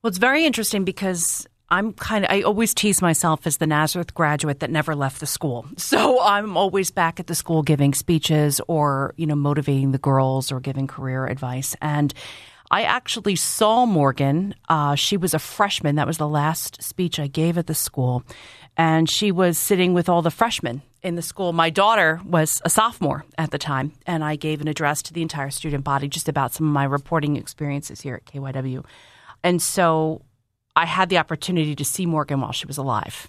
Well, 0.00 0.08
it's 0.08 0.18
very 0.18 0.44
interesting 0.44 0.84
because 0.84 1.48
I'm 1.70 1.92
kind 1.94 2.24
of, 2.24 2.30
I 2.30 2.42
always 2.42 2.74
tease 2.74 3.00
myself 3.00 3.46
as 3.46 3.56
the 3.56 3.66
Nazareth 3.66 4.14
graduate 4.14 4.60
that 4.60 4.70
never 4.70 4.94
left 4.94 5.20
the 5.20 5.26
school. 5.26 5.66
So 5.76 6.20
I'm 6.20 6.56
always 6.56 6.90
back 6.90 7.20
at 7.20 7.28
the 7.28 7.34
school 7.34 7.62
giving 7.62 7.94
speeches 7.94 8.60
or, 8.68 9.14
you 9.16 9.26
know, 9.26 9.34
motivating 9.34 9.92
the 9.92 9.98
girls 9.98 10.50
or 10.50 10.58
giving 10.58 10.86
career 10.86 11.26
advice. 11.26 11.76
And 11.80 12.12
I 12.70 12.82
actually 12.82 13.36
saw 13.36 13.86
Morgan. 13.86 14.54
Uh, 14.68 14.94
she 14.94 15.16
was 15.16 15.34
a 15.34 15.38
freshman. 15.38 15.96
That 15.96 16.06
was 16.06 16.18
the 16.18 16.28
last 16.28 16.82
speech 16.82 17.20
I 17.20 17.28
gave 17.28 17.58
at 17.58 17.66
the 17.66 17.74
school. 17.74 18.24
And 18.76 19.08
she 19.08 19.30
was 19.30 19.58
sitting 19.58 19.94
with 19.94 20.08
all 20.08 20.22
the 20.22 20.30
freshmen 20.30 20.82
in 21.02 21.14
the 21.14 21.22
school. 21.22 21.52
My 21.52 21.70
daughter 21.70 22.20
was 22.24 22.60
a 22.64 22.70
sophomore 22.70 23.24
at 23.38 23.50
the 23.50 23.58
time, 23.58 23.92
and 24.06 24.24
I 24.24 24.36
gave 24.36 24.60
an 24.60 24.68
address 24.68 25.02
to 25.02 25.12
the 25.12 25.22
entire 25.22 25.50
student 25.50 25.84
body 25.84 26.08
just 26.08 26.28
about 26.28 26.52
some 26.52 26.66
of 26.66 26.72
my 26.72 26.84
reporting 26.84 27.36
experiences 27.36 28.00
here 28.00 28.16
at 28.16 28.24
KYW. 28.24 28.84
And 29.44 29.62
so 29.62 30.22
I 30.76 30.86
had 30.86 31.08
the 31.08 31.18
opportunity 31.18 31.74
to 31.76 31.84
see 31.84 32.06
Morgan 32.06 32.40
while 32.40 32.52
she 32.52 32.66
was 32.66 32.78
alive. 32.78 33.28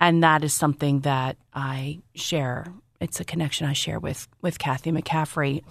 And 0.00 0.22
that 0.22 0.44
is 0.44 0.54
something 0.54 1.00
that 1.00 1.36
I 1.52 2.00
share. 2.14 2.66
It's 3.00 3.20
a 3.20 3.24
connection 3.24 3.66
I 3.66 3.72
share 3.72 3.98
with, 3.98 4.28
with 4.42 4.58
Kathy 4.58 4.92
McCaffery. 4.92 5.62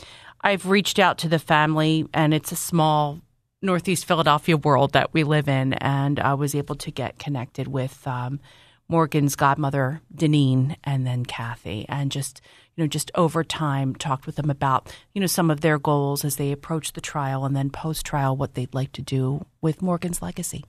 I've 0.42 0.68
reached 0.68 1.00
out 1.00 1.18
to 1.20 1.30
the 1.30 1.40
family, 1.40 2.08
and 2.14 2.34
it's 2.34 2.52
a 2.52 2.58
small 2.58 3.22
Northeast 3.62 4.06
Philadelphia 4.06 4.58
world 4.58 4.94
that 4.94 5.14
we 5.14 5.24
live 5.24 5.48
in. 5.48 5.74
And 5.74 6.20
I 6.20 6.36
was 6.36 6.54
able 6.54 6.76
to 6.76 6.92
get 6.92 7.20
connected 7.20 7.68
with 7.68 8.06
um, 8.06 8.40
Morgan's 8.88 9.36
godmother, 9.36 10.02
Deneen, 10.14 10.76
and 10.84 11.08
then 11.08 11.26
Kathy, 11.26 11.86
and 11.90 12.12
just 12.12 12.42
you 12.78 12.84
know, 12.84 12.88
just 12.88 13.10
over 13.16 13.44
time 13.44 13.96
talked 13.96 14.28
with 14.28 14.36
them 14.36 14.52
about, 14.52 14.94
you 15.14 15.20
know, 15.20 15.28
some 15.28 15.50
of 15.50 15.62
their 15.62 15.80
goals 15.80 16.24
as 16.24 16.36
they 16.36 16.52
approach 16.52 16.94
the 16.94 17.02
trial 17.02 17.44
and 17.44 17.56
then 17.56 17.72
post 17.72 18.06
trial 18.06 18.38
what 18.38 18.54
they'd 18.54 18.76
like 18.76 18.92
to 18.92 19.02
do 19.02 19.46
with 19.62 19.82
Morgan's 19.82 20.22
legacy. 20.22 20.64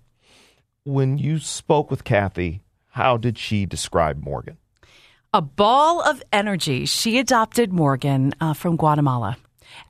When 0.88 1.18
you 1.18 1.38
spoke 1.38 1.90
with 1.90 2.04
Kathy, 2.04 2.62
how 2.92 3.18
did 3.18 3.37
she 3.37 3.66
describe 3.66 4.23
Morgan? 4.23 4.57
A 5.35 5.42
ball 5.42 6.00
of 6.00 6.23
energy. 6.33 6.87
She 6.87 7.18
adopted 7.18 7.73
Morgan 7.73 8.33
uh, 8.40 8.54
from 8.54 8.76
Guatemala. 8.76 9.37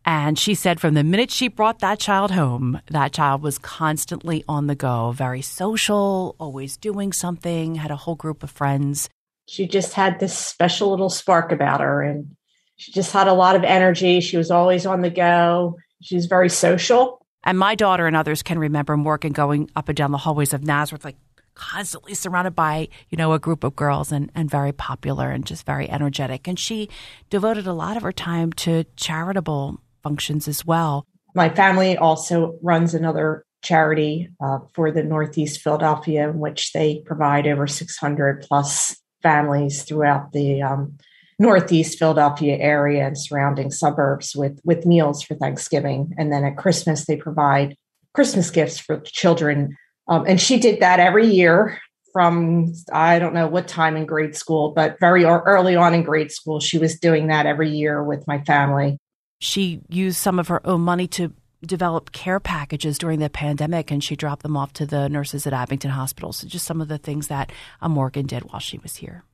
And 0.04 0.36
she 0.36 0.56
said 0.56 0.80
from 0.80 0.94
the 0.94 1.04
minute 1.04 1.30
she 1.30 1.46
brought 1.46 1.78
that 1.78 2.00
child 2.00 2.32
home, 2.32 2.80
that 2.90 3.12
child 3.12 3.42
was 3.42 3.58
constantly 3.58 4.44
on 4.48 4.66
the 4.66 4.74
go, 4.74 5.12
very 5.12 5.40
social, 5.40 6.34
always 6.40 6.76
doing 6.76 7.12
something, 7.12 7.76
had 7.76 7.92
a 7.92 7.96
whole 7.96 8.16
group 8.16 8.42
of 8.42 8.50
friends 8.50 9.08
she 9.48 9.66
just 9.66 9.94
had 9.94 10.20
this 10.20 10.36
special 10.36 10.90
little 10.90 11.08
spark 11.08 11.52
about 11.52 11.80
her 11.80 12.02
and 12.02 12.36
she 12.76 12.92
just 12.92 13.12
had 13.12 13.26
a 13.26 13.32
lot 13.32 13.56
of 13.56 13.64
energy. 13.64 14.20
She 14.20 14.36
was 14.36 14.50
always 14.50 14.84
on 14.84 15.00
the 15.00 15.10
go. 15.10 15.76
She 16.02 16.14
was 16.14 16.26
very 16.26 16.50
social. 16.50 17.26
And 17.48 17.58
my 17.58 17.74
daughter 17.74 18.06
and 18.06 18.14
others 18.14 18.42
can 18.42 18.58
remember 18.58 18.94
Morgan 18.94 19.32
going 19.32 19.70
up 19.74 19.88
and 19.88 19.96
down 19.96 20.10
the 20.10 20.18
hallways 20.18 20.52
of 20.52 20.62
Nazareth, 20.62 21.02
like 21.02 21.16
constantly 21.54 22.12
surrounded 22.12 22.54
by, 22.54 22.88
you 23.08 23.16
know, 23.16 23.32
a 23.32 23.38
group 23.38 23.64
of 23.64 23.74
girls 23.74 24.12
and, 24.12 24.30
and 24.34 24.50
very 24.50 24.70
popular 24.70 25.30
and 25.30 25.46
just 25.46 25.64
very 25.64 25.88
energetic. 25.88 26.46
And 26.46 26.58
she 26.58 26.90
devoted 27.30 27.66
a 27.66 27.72
lot 27.72 27.96
of 27.96 28.02
her 28.02 28.12
time 28.12 28.52
to 28.52 28.84
charitable 28.96 29.80
functions 30.02 30.46
as 30.46 30.66
well. 30.66 31.06
My 31.34 31.48
family 31.48 31.96
also 31.96 32.58
runs 32.62 32.92
another 32.92 33.46
charity 33.62 34.28
uh, 34.44 34.58
for 34.74 34.90
the 34.92 35.02
Northeast 35.02 35.62
Philadelphia, 35.62 36.28
in 36.28 36.40
which 36.40 36.74
they 36.74 37.02
provide 37.06 37.46
over 37.46 37.66
600 37.66 38.42
plus 38.42 38.94
families 39.22 39.84
throughout 39.84 40.32
the 40.32 40.60
um, 40.60 40.98
Northeast 41.38 41.98
Philadelphia 41.98 42.56
area 42.56 43.06
and 43.06 43.18
surrounding 43.18 43.70
suburbs 43.70 44.34
with 44.34 44.60
with 44.64 44.86
meals 44.86 45.22
for 45.22 45.34
Thanksgiving, 45.34 46.14
and 46.18 46.32
then 46.32 46.44
at 46.44 46.56
Christmas 46.56 47.06
they 47.06 47.16
provide 47.16 47.76
Christmas 48.14 48.50
gifts 48.50 48.78
for 48.78 49.00
children. 49.00 49.76
Um, 50.08 50.24
and 50.26 50.40
she 50.40 50.58
did 50.58 50.80
that 50.80 51.00
every 51.00 51.28
year 51.28 51.78
from 52.12 52.72
I 52.92 53.18
don't 53.18 53.34
know 53.34 53.46
what 53.46 53.68
time 53.68 53.96
in 53.96 54.06
grade 54.06 54.34
school, 54.34 54.72
but 54.72 54.98
very 54.98 55.24
early 55.24 55.76
on 55.76 55.94
in 55.94 56.02
grade 56.02 56.32
school, 56.32 56.58
she 56.58 56.78
was 56.78 56.98
doing 56.98 57.28
that 57.28 57.46
every 57.46 57.70
year 57.70 58.02
with 58.02 58.26
my 58.26 58.42
family. 58.42 58.98
She 59.40 59.82
used 59.88 60.16
some 60.16 60.38
of 60.40 60.48
her 60.48 60.66
own 60.66 60.80
money 60.80 61.06
to 61.08 61.32
develop 61.64 62.12
care 62.12 62.40
packages 62.40 62.98
during 62.98 63.18
the 63.18 63.30
pandemic 63.30 63.90
and 63.90 64.02
she 64.02 64.16
dropped 64.16 64.42
them 64.42 64.56
off 64.56 64.72
to 64.72 64.86
the 64.86 65.08
nurses 65.08 65.46
at 65.46 65.52
Abington 65.52 65.90
Hospital. 65.90 66.32
So 66.32 66.46
just 66.46 66.66
some 66.66 66.80
of 66.80 66.88
the 66.88 66.98
things 66.98 67.28
that 67.28 67.52
uh, 67.80 67.88
Morgan 67.88 68.26
did 68.26 68.44
while 68.44 68.60
she 68.60 68.78
was 68.78 68.96
here. 68.96 69.24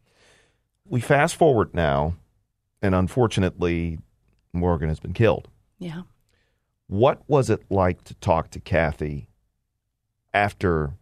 We 0.88 1.00
fast 1.00 1.36
forward 1.36 1.74
now, 1.74 2.14
and 2.82 2.94
unfortunately, 2.94 3.98
Morgan 4.52 4.88
has 4.88 5.00
been 5.00 5.14
killed. 5.14 5.48
Yeah. 5.78 6.02
What 6.86 7.22
was 7.26 7.50
it 7.50 7.64
like 7.70 8.04
to 8.04 8.14
talk 8.14 8.50
to 8.50 8.60
Kathy 8.60 9.28
after 10.32 10.94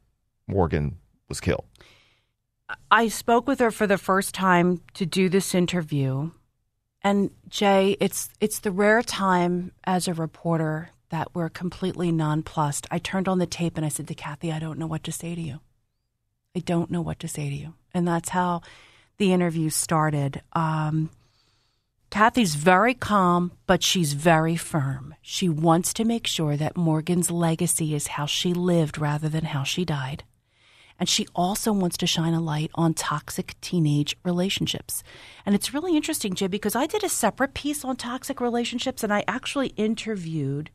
Morgan 0.47 0.99
was 1.29 1.41
killed? 1.41 1.65
I 2.91 3.09
spoke 3.09 3.47
with 3.47 3.59
her 3.59 3.71
for 3.71 3.87
the 3.87 3.99
first 3.99 4.35
time 4.35 4.81
to 4.95 5.05
do 5.05 5.29
this 5.29 5.55
interview. 5.55 6.31
And 7.03 7.31
Jay, 7.49 7.97
it's 8.01 8.31
it's 8.41 8.61
the 8.61 8.71
rare 8.71 9.03
time 9.03 9.73
as 9.85 10.07
a 10.07 10.15
reporter 10.15 10.91
that 11.11 11.35
we're 11.35 11.49
completely 11.49 12.13
nonplussed. 12.13 12.87
I 12.91 12.99
turned 12.99 13.29
on 13.29 13.39
the 13.39 13.47
tape 13.47 13.77
and 13.77 13.85
I 13.85 13.89
said 13.91 14.09
to 14.09 14.15
Kathy, 14.15 14.53
I 14.53 14.59
don't 14.59 14.79
know 14.79 14.87
what 14.87 15.05
to 15.05 15.13
say 15.13 15.35
to 15.35 15.41
you. 15.41 15.61
I 16.57 16.61
don't 16.61 16.91
know 16.91 17.03
what 17.03 17.19
to 17.21 17.29
say 17.29 17.51
to 17.51 17.55
you. 17.55 17.75
And 17.93 18.07
that's 18.07 18.31
how 18.31 18.63
the 19.23 19.33
interview 19.33 19.71
started. 19.71 20.43
Um, 20.53 21.09
Kathy's 22.11 22.57
very 22.57 22.93
calm, 22.93 23.53
but 23.69 23.81
she's 23.81 24.15
very 24.15 24.57
firm. 24.57 25.15
She 25.23 25.49
wants 25.49 25.95
to 25.95 26.05
make 26.05 26.27
sure 26.27 26.57
that 26.57 26.77
Morgan's 26.77 27.31
legacy 27.31 27.95
is 27.95 28.19
how 28.19 28.27
she 28.27 28.53
lived 28.53 28.99
rather 28.99 29.29
than 29.29 29.45
how 29.45 29.63
she 29.63 29.85
died. 29.85 30.25
And 30.99 31.09
she 31.09 31.29
also 31.37 31.73
wants 31.73 31.97
to 31.99 32.07
shine 32.09 32.35
a 32.35 32.41
light 32.41 32.73
on 32.75 32.95
toxic 32.95 33.55
teenage 33.61 34.17
relationships. 34.25 35.05
And 35.47 35.55
it's 35.55 35.73
really 35.73 35.97
interesting, 35.97 36.35
Jay, 36.35 36.49
because 36.49 36.75
I 36.75 36.87
did 36.87 37.05
a 37.05 37.09
separate 37.09 37.55
piece 37.55 37.85
on 37.85 37.95
toxic 37.95 38.41
relationships 38.41 39.05
and 39.05 39.13
I 39.13 39.23
actually 39.29 39.69
interviewed 39.77 40.71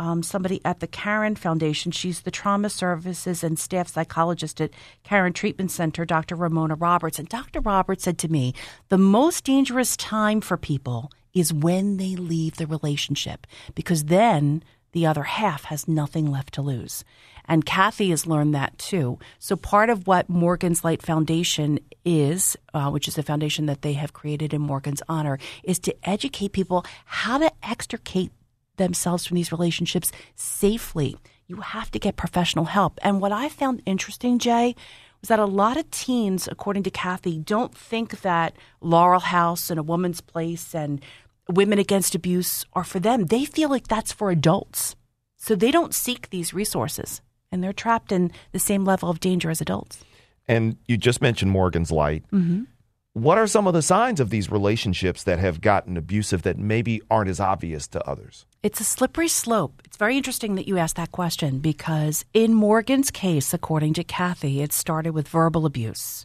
um, 0.00 0.22
somebody 0.22 0.62
at 0.64 0.80
the 0.80 0.86
Caron 0.86 1.36
Foundation. 1.36 1.92
She's 1.92 2.22
the 2.22 2.30
trauma 2.30 2.70
services 2.70 3.44
and 3.44 3.58
staff 3.58 3.86
psychologist 3.86 4.58
at 4.62 4.70
Caron 5.04 5.34
Treatment 5.34 5.70
Center, 5.70 6.06
Dr. 6.06 6.36
Ramona 6.36 6.74
Roberts. 6.74 7.18
And 7.18 7.28
Dr. 7.28 7.60
Roberts 7.60 8.04
said 8.04 8.16
to 8.18 8.28
me, 8.28 8.54
the 8.88 8.96
most 8.96 9.44
dangerous 9.44 9.98
time 9.98 10.40
for 10.40 10.56
people 10.56 11.12
is 11.34 11.52
when 11.52 11.98
they 11.98 12.16
leave 12.16 12.56
the 12.56 12.66
relationship, 12.66 13.46
because 13.74 14.04
then 14.04 14.64
the 14.92 15.04
other 15.04 15.22
half 15.22 15.64
has 15.64 15.86
nothing 15.86 16.30
left 16.30 16.54
to 16.54 16.62
lose. 16.62 17.04
And 17.44 17.66
Kathy 17.66 18.08
has 18.08 18.26
learned 18.26 18.54
that 18.54 18.78
too. 18.78 19.18
So 19.38 19.54
part 19.54 19.90
of 19.90 20.06
what 20.06 20.30
Morgan's 20.30 20.82
Light 20.82 21.02
Foundation 21.02 21.78
is, 22.06 22.56
uh, 22.72 22.90
which 22.90 23.06
is 23.06 23.18
a 23.18 23.22
foundation 23.22 23.66
that 23.66 23.82
they 23.82 23.92
have 23.92 24.14
created 24.14 24.54
in 24.54 24.62
Morgan's 24.62 25.02
honor, 25.10 25.38
is 25.62 25.78
to 25.80 25.94
educate 26.08 26.52
people 26.52 26.86
how 27.04 27.36
to 27.36 27.52
extricate 27.62 28.32
themselves 28.76 29.26
from 29.26 29.36
these 29.36 29.52
relationships 29.52 30.12
safely. 30.34 31.16
You 31.46 31.56
have 31.56 31.90
to 31.90 31.98
get 31.98 32.16
professional 32.16 32.66
help. 32.66 32.98
And 33.02 33.20
what 33.20 33.32
I 33.32 33.48
found 33.48 33.82
interesting, 33.86 34.38
Jay, 34.38 34.74
was 35.20 35.28
that 35.28 35.38
a 35.38 35.44
lot 35.44 35.76
of 35.76 35.90
teens, 35.90 36.48
according 36.50 36.82
to 36.84 36.90
Kathy, 36.90 37.38
don't 37.38 37.74
think 37.74 38.22
that 38.22 38.56
Laurel 38.80 39.20
House 39.20 39.70
and 39.70 39.78
A 39.78 39.82
Woman's 39.82 40.20
Place 40.20 40.74
and 40.74 41.04
women 41.48 41.78
against 41.78 42.14
abuse 42.14 42.64
are 42.72 42.84
for 42.84 43.00
them. 43.00 43.26
They 43.26 43.44
feel 43.44 43.68
like 43.68 43.88
that's 43.88 44.12
for 44.12 44.30
adults. 44.30 44.96
So 45.36 45.54
they 45.54 45.70
don't 45.70 45.94
seek 45.94 46.30
these 46.30 46.54
resources 46.54 47.20
and 47.50 47.62
they're 47.62 47.72
trapped 47.72 48.12
in 48.12 48.30
the 48.52 48.58
same 48.58 48.84
level 48.84 49.10
of 49.10 49.20
danger 49.20 49.50
as 49.50 49.60
adults. 49.60 50.04
And 50.46 50.76
you 50.86 50.96
just 50.96 51.20
mentioned 51.20 51.50
Morgan's 51.50 51.90
Light. 51.90 52.24
Mm-hmm. 52.32 52.64
What 53.12 53.38
are 53.38 53.48
some 53.48 53.66
of 53.66 53.74
the 53.74 53.82
signs 53.82 54.20
of 54.20 54.30
these 54.30 54.52
relationships 54.52 55.24
that 55.24 55.40
have 55.40 55.60
gotten 55.60 55.96
abusive 55.96 56.42
that 56.42 56.58
maybe 56.58 57.02
aren't 57.10 57.28
as 57.28 57.40
obvious 57.40 57.88
to 57.88 58.08
others? 58.08 58.46
It's 58.62 58.78
a 58.78 58.84
slippery 58.84 59.26
slope. 59.26 59.82
It's 59.84 59.96
very 59.96 60.16
interesting 60.16 60.54
that 60.54 60.68
you 60.68 60.78
asked 60.78 60.94
that 60.94 61.10
question 61.10 61.58
because 61.58 62.24
in 62.32 62.54
Morgan's 62.54 63.10
case, 63.10 63.52
according 63.52 63.94
to 63.94 64.04
Kathy, 64.04 64.62
it 64.62 64.72
started 64.72 65.10
with 65.10 65.26
verbal 65.26 65.66
abuse. 65.66 66.24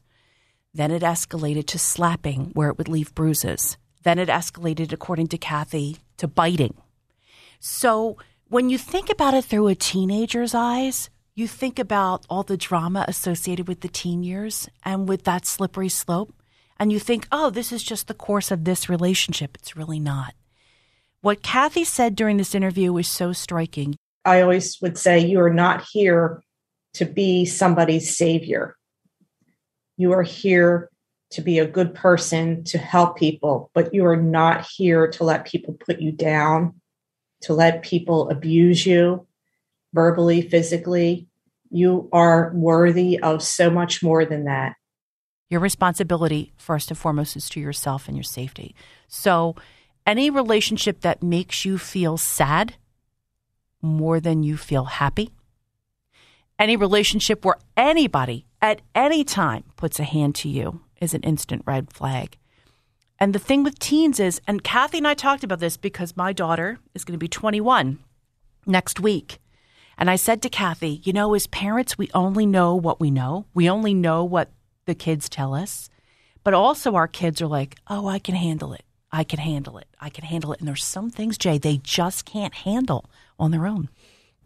Then 0.75 0.92
it 0.92 1.01
escalated 1.01 1.65
to 1.68 1.80
slapping, 1.80 2.51
where 2.54 2.70
it 2.70 2.77
would 2.77 2.88
leave 2.88 3.15
bruises. 3.15 3.77
Then 4.04 4.20
it 4.20 4.30
escalated, 4.30 4.94
according 4.94 5.30
to 5.30 5.39
Kathy, 5.39 5.98
to 6.18 6.27
biting. 6.27 6.75
So 7.60 8.18
when 8.48 8.70
you 8.70 8.77
think 8.77 9.10
about 9.10 9.34
it 9.34 9.46
through 9.46 9.70
a 9.70 9.75
teenager's 9.75 10.54
eyes, 10.54 11.10
you 11.34 11.48
think 11.48 11.80
about 11.80 12.27
all 12.30 12.44
the 12.44 12.58
drama 12.58 13.06
associated 13.08 13.68
with 13.68 13.82
the 13.82 13.88
teen 13.88 14.22
years 14.22 14.70
and 14.84 15.10
with 15.10 15.24
that 15.24 15.48
slippery 15.48 15.89
slope 15.89 16.32
and 16.79 16.91
you 16.91 17.00
think, 17.00 17.27
oh, 17.32 17.50
this 17.50 17.72
is 17.72 17.84
just 17.84 18.08
the 18.08 18.13
course 18.13 18.51
of 18.51 18.63
this 18.63 18.89
relationship. 18.89 19.55
It's 19.55 19.75
really 19.75 20.00
not. 20.00 20.34
What 21.22 21.41
Kathy 21.41 21.84
said 21.84 22.15
during 22.15 22.38
this 22.38 22.53
interview 22.53 22.94
was 22.94 23.08
so 23.08 23.34
striking. 23.34 23.96
I 24.24 24.41
always 24.41 24.79
would 24.82 24.98
say, 24.98 25.20
you 25.20 25.39
are 25.39 25.53
not 25.53 25.86
here 25.91 26.44
to 26.96 27.05
be 27.05 27.46
somebody's 27.46 28.17
savior. 28.17 28.75
You 29.98 30.13
are 30.13 30.24
here 30.24 30.89
to 31.32 31.41
be 31.41 31.60
a 31.60 31.67
good 31.67 31.94
person, 31.96 32.63
to 32.65 32.77
help 32.77 33.17
people, 33.17 33.72
but 33.74 33.94
you 33.94 34.05
are 34.05 34.17
not 34.17 34.67
here 34.75 35.08
to 35.12 35.24
let 35.24 35.46
people 35.46 35.74
put 35.74 36.00
you 36.00 36.12
down, 36.12 36.79
to 37.41 37.53
let 37.53 37.84
people 37.84 38.29
abuse 38.29 38.86
you 38.86 39.27
verbally, 39.94 40.41
physically. 40.41 41.27
You 41.70 42.10
are 42.12 42.51
worthy 42.53 43.20
of 43.20 43.41
so 43.41 43.70
much 43.70 44.03
more 44.03 44.25
than 44.25 44.46
that. 44.46 44.75
Your 45.50 45.60
responsibility, 45.60 46.54
first 46.58 46.90
and 46.90 46.98
foremost, 46.98 47.36
is 47.36 47.50
to 47.50 47.60
yourself 47.60 48.08
and 48.08 48.18
your 48.18 48.24
safety. 48.24 48.75
So, 49.08 49.56
any 50.06 50.30
relationship 50.30 51.02
that 51.02 51.24
makes 51.24 51.66
you 51.66 51.78
feel 51.78 52.18
sad 52.18 52.75
more 53.82 54.20
than 54.20 54.44
you 54.44 54.58
feel 54.58 54.86
happy, 54.86 55.32
any 56.58 56.75
relationship 56.75 57.44
where 57.44 57.58
anybody 57.75 58.46
at 58.62 58.82
any 58.94 59.24
time 59.24 59.64
puts 59.75 60.00
a 60.00 60.04
hand 60.04 60.36
to 60.36 60.50
you 60.50 60.82
is 61.02 61.14
an 61.14 61.22
instant 61.22 61.64
red 61.66 61.92
flag. 61.92 62.38
And 63.20 63.34
the 63.34 63.40
thing 63.40 63.64
with 63.64 63.80
teens 63.80 64.20
is, 64.20 64.42
and 64.48 64.64
Kathy 64.64 64.98
and 64.98 65.08
I 65.08 65.14
talked 65.14 65.44
about 65.44 65.60
this 65.60 65.78
because 65.78 66.18
my 66.18 66.34
daughter 66.34 66.80
is 66.94 67.06
going 67.06 67.14
to 67.14 67.24
be 67.24 67.28
21 67.28 68.00
next 68.66 69.00
week. 69.00 69.40
And 69.98 70.10
I 70.10 70.18
said 70.18 70.42
to 70.42 70.50
Kathy, 70.50 71.02
you 71.04 71.14
know, 71.14 71.34
as 71.34 71.48
parents, 71.48 71.98
we 71.98 72.10
only 72.14 72.46
know 72.46 72.75
what 72.75 73.00
we 73.00 73.12
know. 73.12 73.46
We 73.54 73.70
only 73.70 73.94
know 73.94 74.25
what 74.25 74.50
the 74.86 74.96
kids 74.96 75.30
tell 75.30 75.54
us, 75.54 75.89
but 76.44 76.54
also 76.54 76.96
our 76.96 77.08
kids 77.08 77.42
are 77.42 77.48
like, 77.48 77.77
oh, 77.88 78.08
I 78.08 78.20
can 78.20 78.36
handle 78.36 78.74
it. 78.74 78.84
I 79.12 79.24
can 79.24 79.39
handle 79.39 79.77
it. 79.77 79.88
I 80.00 80.10
can 80.10 80.24
handle 80.24 80.54
it. 80.54 80.60
And 80.60 80.68
there's 80.68 80.84
some 80.84 81.10
things, 81.10 81.38
Jay, 81.38 81.58
they 81.58 81.77
just 81.77 82.25
can't 82.25 82.54
handle 82.54 83.10
on 83.39 83.51
their 83.51 83.65
own. 83.65 83.89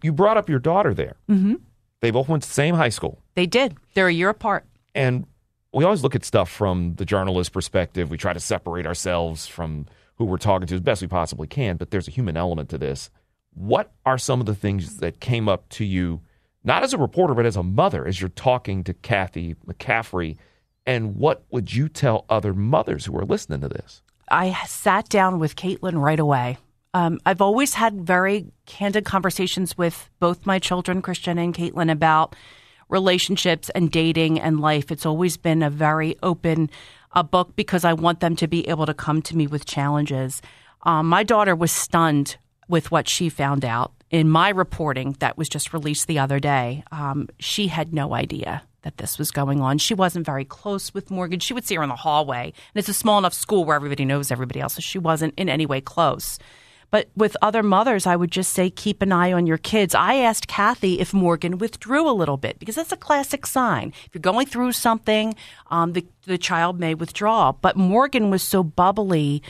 You 0.01 0.11
brought 0.11 0.37
up 0.37 0.49
your 0.49 0.59
daughter 0.59 0.93
there. 0.93 1.15
Mm-hmm. 1.29 1.55
They 2.01 2.11
both 2.11 2.29
went 2.29 2.43
to 2.43 2.49
the 2.49 2.53
same 2.53 2.75
high 2.75 2.89
school. 2.89 3.21
They 3.35 3.45
did. 3.45 3.75
They're 3.93 4.07
a 4.07 4.13
year 4.13 4.29
apart. 4.29 4.65
And 4.95 5.25
we 5.73 5.83
always 5.83 6.03
look 6.03 6.15
at 6.15 6.23
stuff 6.23 6.49
from 6.49 6.95
the 6.95 7.05
journalist 7.05 7.51
perspective. 7.51 8.09
We 8.09 8.17
try 8.17 8.33
to 8.33 8.39
separate 8.39 8.87
ourselves 8.87 9.47
from 9.47 9.87
who 10.15 10.25
we're 10.25 10.37
talking 10.37 10.67
to 10.67 10.75
as 10.75 10.81
best 10.81 11.01
we 11.01 11.07
possibly 11.07 11.47
can, 11.47 11.77
but 11.77 11.91
there's 11.91 12.07
a 12.07 12.11
human 12.11 12.37
element 12.37 12.69
to 12.69 12.77
this. 12.77 13.09
What 13.53 13.91
are 14.05 14.17
some 14.17 14.39
of 14.39 14.45
the 14.45 14.55
things 14.55 14.97
that 14.97 15.19
came 15.19 15.49
up 15.49 15.67
to 15.69 15.85
you 15.85 16.21
not 16.63 16.83
as 16.83 16.93
a 16.93 16.97
reporter, 16.97 17.33
but 17.33 17.45
as 17.45 17.55
a 17.55 17.63
mother, 17.63 18.05
as 18.05 18.19
you're 18.19 18.29
talking 18.29 18.83
to 18.83 18.93
Kathy 18.93 19.55
McCaffery. 19.65 20.37
And 20.85 21.15
what 21.15 21.43
would 21.51 21.73
you 21.73 21.87
tell 21.87 22.25
other 22.29 22.53
mothers 22.53 23.05
who 23.05 23.17
are 23.17 23.25
listening 23.25 23.61
to 23.61 23.69
this? 23.69 24.01
I 24.29 24.53
sat 24.65 25.09
down 25.09 25.39
with 25.39 25.55
Caitlin 25.55 26.01
right 26.01 26.19
away. 26.19 26.57
Um, 26.93 27.19
I've 27.25 27.41
always 27.41 27.75
had 27.75 28.01
very 28.01 28.47
candid 28.65 29.05
conversations 29.05 29.77
with 29.77 30.09
both 30.19 30.45
my 30.45 30.59
children, 30.59 31.01
Christian 31.01 31.37
and 31.37 31.53
Caitlin, 31.53 31.91
about 31.91 32.35
relationships 32.89 33.69
and 33.69 33.91
dating 33.91 34.39
and 34.39 34.59
life. 34.59 34.91
It's 34.91 35.05
always 35.05 35.37
been 35.37 35.61
a 35.61 35.69
very 35.69 36.15
open 36.23 36.69
a 37.11 37.23
book 37.23 37.55
because 37.55 37.83
I 37.83 37.93
want 37.93 38.19
them 38.19 38.35
to 38.37 38.47
be 38.47 38.67
able 38.67 38.85
to 38.85 38.93
come 38.93 39.21
to 39.23 39.37
me 39.37 39.47
with 39.47 39.65
challenges. 39.65 40.41
Um, 40.83 41.07
my 41.07 41.23
daughter 41.23 41.55
was 41.55 41.71
stunned 41.71 42.37
with 42.67 42.91
what 42.91 43.07
she 43.07 43.29
found 43.29 43.65
out 43.65 43.93
in 44.11 44.29
my 44.29 44.49
reporting 44.49 45.15
that 45.19 45.37
was 45.37 45.49
just 45.49 45.73
released 45.73 46.07
the 46.07 46.19
other 46.19 46.39
day, 46.39 46.83
um, 46.91 47.27
she 47.39 47.67
had 47.67 47.93
no 47.93 48.13
idea 48.13 48.63
that 48.81 48.97
this 48.97 49.19
was 49.19 49.31
going 49.31 49.61
on. 49.61 49.77
She 49.77 49.93
wasn't 49.93 50.25
very 50.25 50.45
close 50.45 50.93
with 50.93 51.11
Morgan. 51.11 51.39
She 51.39 51.53
would 51.53 51.65
see 51.65 51.75
her 51.75 51.83
in 51.83 51.89
the 51.89 51.95
hallway, 51.95 52.45
and 52.45 52.79
it's 52.79 52.89
a 52.89 52.93
small 52.93 53.19
enough 53.19 53.33
school 53.33 53.65
where 53.65 53.75
everybody 53.75 54.05
knows 54.05 54.31
everybody 54.31 54.61
else, 54.61 54.75
so 54.75 54.81
she 54.81 54.97
wasn't 54.97 55.33
in 55.37 55.49
any 55.49 55.65
way 55.65 55.81
close. 55.81 56.39
But 56.91 57.09
with 57.15 57.37
other 57.41 57.61
mothers, 57.61 58.07
I 58.07 58.15
would 58.15 58.31
just 58.31 58.51
say 58.51 58.69
keep 58.69 59.01
an 59.01 59.11
eye 59.11 59.31
on 59.31 59.45
your 59.45 59.59
kids. 59.59 59.93
I 59.93 60.15
asked 60.15 60.47
Kathy 60.47 60.99
if 60.99 61.13
Morgan 61.13 61.59
withdrew 61.59 62.09
a 62.09 62.11
little 62.11 62.37
bit 62.37 62.57
because 62.57 62.75
that's 62.75 62.91
a 62.91 62.97
classic 62.97 63.45
sign. 63.45 63.93
If 64.05 64.15
you're 64.15 64.21
going 64.21 64.47
through 64.47 64.71
something, 64.71 65.35
um, 65.69 65.93
the, 65.93 66.05
the 66.25 66.39
child 66.39 66.79
may 66.79 66.95
withdraw. 66.95 67.51
But 67.51 67.75
Morgan 67.75 68.31
was 68.31 68.41
so 68.41 68.63
bubbly 68.63 69.43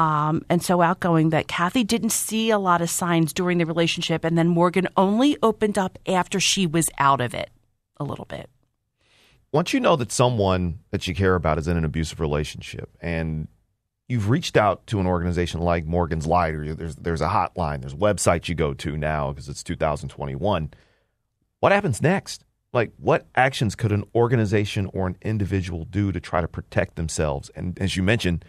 um, 0.00 0.42
and 0.48 0.62
so 0.62 0.80
outgoing 0.80 1.28
that 1.28 1.46
Kathy 1.46 1.84
didn't 1.84 2.08
see 2.08 2.48
a 2.48 2.58
lot 2.58 2.80
of 2.80 2.88
signs 2.88 3.34
during 3.34 3.58
the 3.58 3.66
relationship. 3.66 4.24
And 4.24 4.38
then 4.38 4.48
Morgan 4.48 4.88
only 4.96 5.36
opened 5.42 5.76
up 5.76 5.98
after 6.06 6.40
she 6.40 6.66
was 6.66 6.88
out 6.96 7.20
of 7.20 7.34
it 7.34 7.50
a 7.98 8.04
little 8.04 8.24
bit. 8.24 8.48
Once 9.52 9.74
you 9.74 9.80
know 9.80 9.96
that 9.96 10.10
someone 10.10 10.78
that 10.90 11.06
you 11.06 11.14
care 11.14 11.34
about 11.34 11.58
is 11.58 11.68
in 11.68 11.76
an 11.76 11.84
abusive 11.84 12.18
relationship 12.18 12.88
and 13.02 13.46
you've 14.08 14.30
reached 14.30 14.56
out 14.56 14.86
to 14.86 15.00
an 15.00 15.06
organization 15.06 15.60
like 15.60 15.84
Morgan's 15.84 16.26
Light, 16.26 16.54
or 16.54 16.74
there's, 16.74 16.96
there's 16.96 17.20
a 17.20 17.28
hotline, 17.28 17.82
there's 17.82 17.92
a 17.92 17.96
website 17.96 18.48
you 18.48 18.54
go 18.54 18.72
to 18.72 18.96
now 18.96 19.32
because 19.32 19.50
it's 19.50 19.62
2021, 19.62 20.70
what 21.58 21.72
happens 21.72 22.00
next? 22.00 22.42
Like, 22.72 22.92
what 22.96 23.26
actions 23.34 23.74
could 23.74 23.92
an 23.92 24.04
organization 24.14 24.88
or 24.94 25.08
an 25.08 25.18
individual 25.20 25.84
do 25.84 26.10
to 26.10 26.20
try 26.20 26.40
to 26.40 26.48
protect 26.48 26.96
themselves? 26.96 27.50
And 27.54 27.78
as 27.78 27.98
you 27.98 28.02
mentioned, 28.02 28.46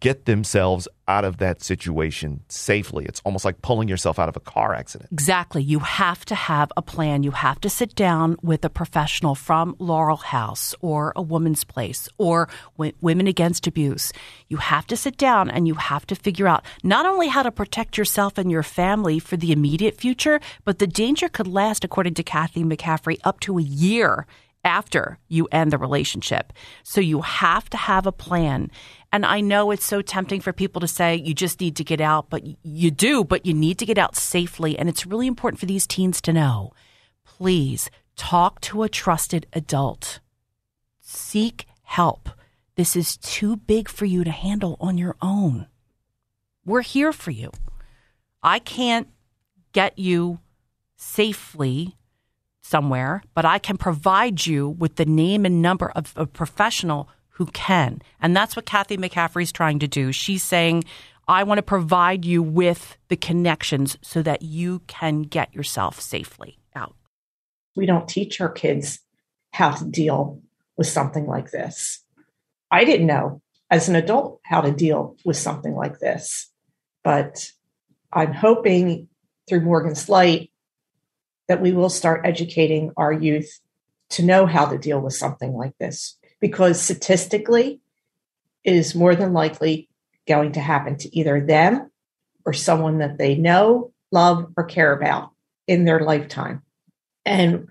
get 0.00 0.26
themselves 0.26 0.86
out 1.08 1.24
of 1.24 1.38
that 1.38 1.62
situation 1.62 2.40
safely. 2.48 3.06
It's 3.06 3.20
almost 3.24 3.44
like 3.44 3.62
pulling 3.62 3.88
yourself 3.88 4.18
out 4.18 4.28
of 4.28 4.36
a 4.36 4.40
car 4.40 4.74
accident. 4.74 5.10
Exactly. 5.12 5.62
You 5.62 5.78
have 5.78 6.24
to 6.26 6.34
have 6.34 6.70
a 6.76 6.82
plan. 6.82 7.22
You 7.22 7.30
have 7.30 7.60
to 7.60 7.70
sit 7.70 7.94
down 7.94 8.36
with 8.42 8.64
a 8.64 8.70
professional 8.70 9.34
from 9.34 9.74
Laurel 9.78 10.18
House 10.18 10.74
or 10.80 11.12
a 11.16 11.22
woman's 11.22 11.64
place 11.64 12.08
or 12.18 12.48
Women 12.76 13.26
Against 13.26 13.66
Abuse. 13.66 14.12
You 14.48 14.58
have 14.58 14.86
to 14.88 14.96
sit 14.96 15.16
down 15.16 15.50
and 15.50 15.66
you 15.66 15.74
have 15.74 16.06
to 16.08 16.14
figure 16.14 16.46
out 16.46 16.64
not 16.82 17.06
only 17.06 17.28
how 17.28 17.42
to 17.42 17.50
protect 17.50 17.96
yourself 17.96 18.38
and 18.38 18.50
your 18.50 18.62
family 18.62 19.18
for 19.18 19.36
the 19.36 19.52
immediate 19.52 19.96
future, 19.96 20.40
but 20.64 20.78
the 20.78 20.86
danger 20.86 21.28
could 21.28 21.46
last, 21.46 21.84
according 21.84 22.14
to 22.14 22.22
Kathy 22.22 22.64
McCaffery, 22.64 23.18
up 23.24 23.40
to 23.40 23.58
a 23.58 23.62
year 23.62 24.26
after 24.64 25.16
you 25.28 25.46
end 25.52 25.72
the 25.72 25.78
relationship. 25.78 26.52
So 26.82 27.00
you 27.00 27.20
have 27.22 27.70
to 27.70 27.76
have 27.76 28.04
a 28.04 28.12
plan. 28.12 28.68
And 29.16 29.24
I 29.24 29.40
know 29.40 29.70
it's 29.70 29.86
so 29.86 30.02
tempting 30.02 30.42
for 30.42 30.52
people 30.52 30.82
to 30.82 30.86
say 30.86 31.16
you 31.16 31.32
just 31.32 31.58
need 31.58 31.76
to 31.76 31.84
get 31.84 32.02
out, 32.02 32.28
but 32.28 32.42
you 32.62 32.90
do, 32.90 33.24
but 33.24 33.46
you 33.46 33.54
need 33.54 33.78
to 33.78 33.86
get 33.86 33.96
out 33.96 34.14
safely. 34.14 34.78
And 34.78 34.90
it's 34.90 35.06
really 35.06 35.26
important 35.26 35.58
for 35.58 35.64
these 35.64 35.86
teens 35.86 36.20
to 36.20 36.34
know 36.34 36.74
please 37.24 37.88
talk 38.14 38.60
to 38.60 38.82
a 38.82 38.90
trusted 38.90 39.46
adult, 39.54 40.20
seek 41.00 41.64
help. 41.82 42.28
This 42.74 42.94
is 42.94 43.16
too 43.16 43.56
big 43.56 43.88
for 43.88 44.04
you 44.04 44.22
to 44.22 44.30
handle 44.30 44.76
on 44.80 44.98
your 44.98 45.16
own. 45.22 45.66
We're 46.66 46.82
here 46.82 47.10
for 47.14 47.30
you. 47.30 47.52
I 48.42 48.58
can't 48.58 49.08
get 49.72 49.98
you 49.98 50.40
safely 50.96 51.96
somewhere, 52.60 53.22
but 53.32 53.46
I 53.46 53.60
can 53.60 53.78
provide 53.78 54.44
you 54.44 54.68
with 54.68 54.96
the 54.96 55.06
name 55.06 55.46
and 55.46 55.62
number 55.62 55.88
of 55.96 56.12
a 56.16 56.26
professional 56.26 57.08
who 57.36 57.46
can. 57.46 58.00
And 58.18 58.34
that's 58.34 58.56
what 58.56 58.64
Kathy 58.64 58.96
McCaffery 58.96 59.42
is 59.42 59.52
trying 59.52 59.78
to 59.80 59.86
do. 59.86 60.10
She's 60.10 60.42
saying, 60.42 60.84
I 61.28 61.42
want 61.42 61.58
to 61.58 61.62
provide 61.62 62.24
you 62.24 62.42
with 62.42 62.96
the 63.08 63.16
connections 63.16 63.98
so 64.00 64.22
that 64.22 64.40
you 64.40 64.80
can 64.86 65.22
get 65.22 65.54
yourself 65.54 66.00
safely 66.00 66.58
out. 66.74 66.94
We 67.74 67.84
don't 67.84 68.08
teach 68.08 68.40
our 68.40 68.48
kids 68.48 69.00
how 69.52 69.72
to 69.72 69.84
deal 69.84 70.40
with 70.78 70.86
something 70.86 71.26
like 71.26 71.50
this. 71.50 72.02
I 72.70 72.84
didn't 72.84 73.06
know 73.06 73.42
as 73.70 73.90
an 73.90 73.96
adult 73.96 74.40
how 74.42 74.62
to 74.62 74.72
deal 74.72 75.16
with 75.22 75.36
something 75.36 75.74
like 75.74 75.98
this, 75.98 76.50
but 77.04 77.50
I'm 78.10 78.32
hoping 78.32 79.08
through 79.46 79.60
Morgan's 79.60 80.08
Light 80.08 80.50
that 81.48 81.60
we 81.60 81.72
will 81.72 81.90
start 81.90 82.22
educating 82.24 82.92
our 82.96 83.12
youth 83.12 83.60
to 84.10 84.22
know 84.22 84.46
how 84.46 84.64
to 84.64 84.78
deal 84.78 85.00
with 85.00 85.12
something 85.12 85.52
like 85.52 85.76
this 85.78 86.16
because 86.40 86.80
statistically 86.80 87.80
it 88.64 88.74
is 88.74 88.94
more 88.94 89.14
than 89.14 89.32
likely 89.32 89.88
going 90.26 90.52
to 90.52 90.60
happen 90.60 90.96
to 90.98 91.16
either 91.16 91.40
them 91.40 91.90
or 92.44 92.52
someone 92.52 92.98
that 92.98 93.18
they 93.18 93.34
know, 93.34 93.92
love, 94.12 94.52
or 94.56 94.64
care 94.64 94.92
about 94.92 95.30
in 95.66 95.84
their 95.84 96.00
lifetime. 96.00 96.62
And 97.24 97.68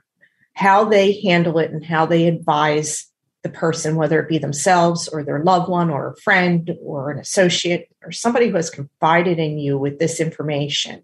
how 0.54 0.86
they 0.86 1.22
handle 1.22 1.60
it 1.60 1.72
and 1.72 1.84
how 1.84 2.06
they 2.06 2.28
advise 2.28 3.08
the 3.44 3.50
person, 3.50 3.96
whether 3.96 4.20
it 4.20 4.30
be 4.30 4.38
themselves 4.38 5.08
or 5.08 5.24
their 5.24 5.44
loved 5.44 5.70
one 5.70 5.90
or 5.90 6.10
a 6.10 6.22
friend 6.22 6.76
or 6.82 7.12
an 7.12 7.20
associate 7.20 7.90
or 8.04 8.12
somebody 8.12 8.48
who 8.50 8.56
has 8.56 8.70
confided 8.70 9.38
in 9.38 9.60
you 9.60 9.78
with 9.78 10.00
this 10.00 10.20
information, 10.20 11.04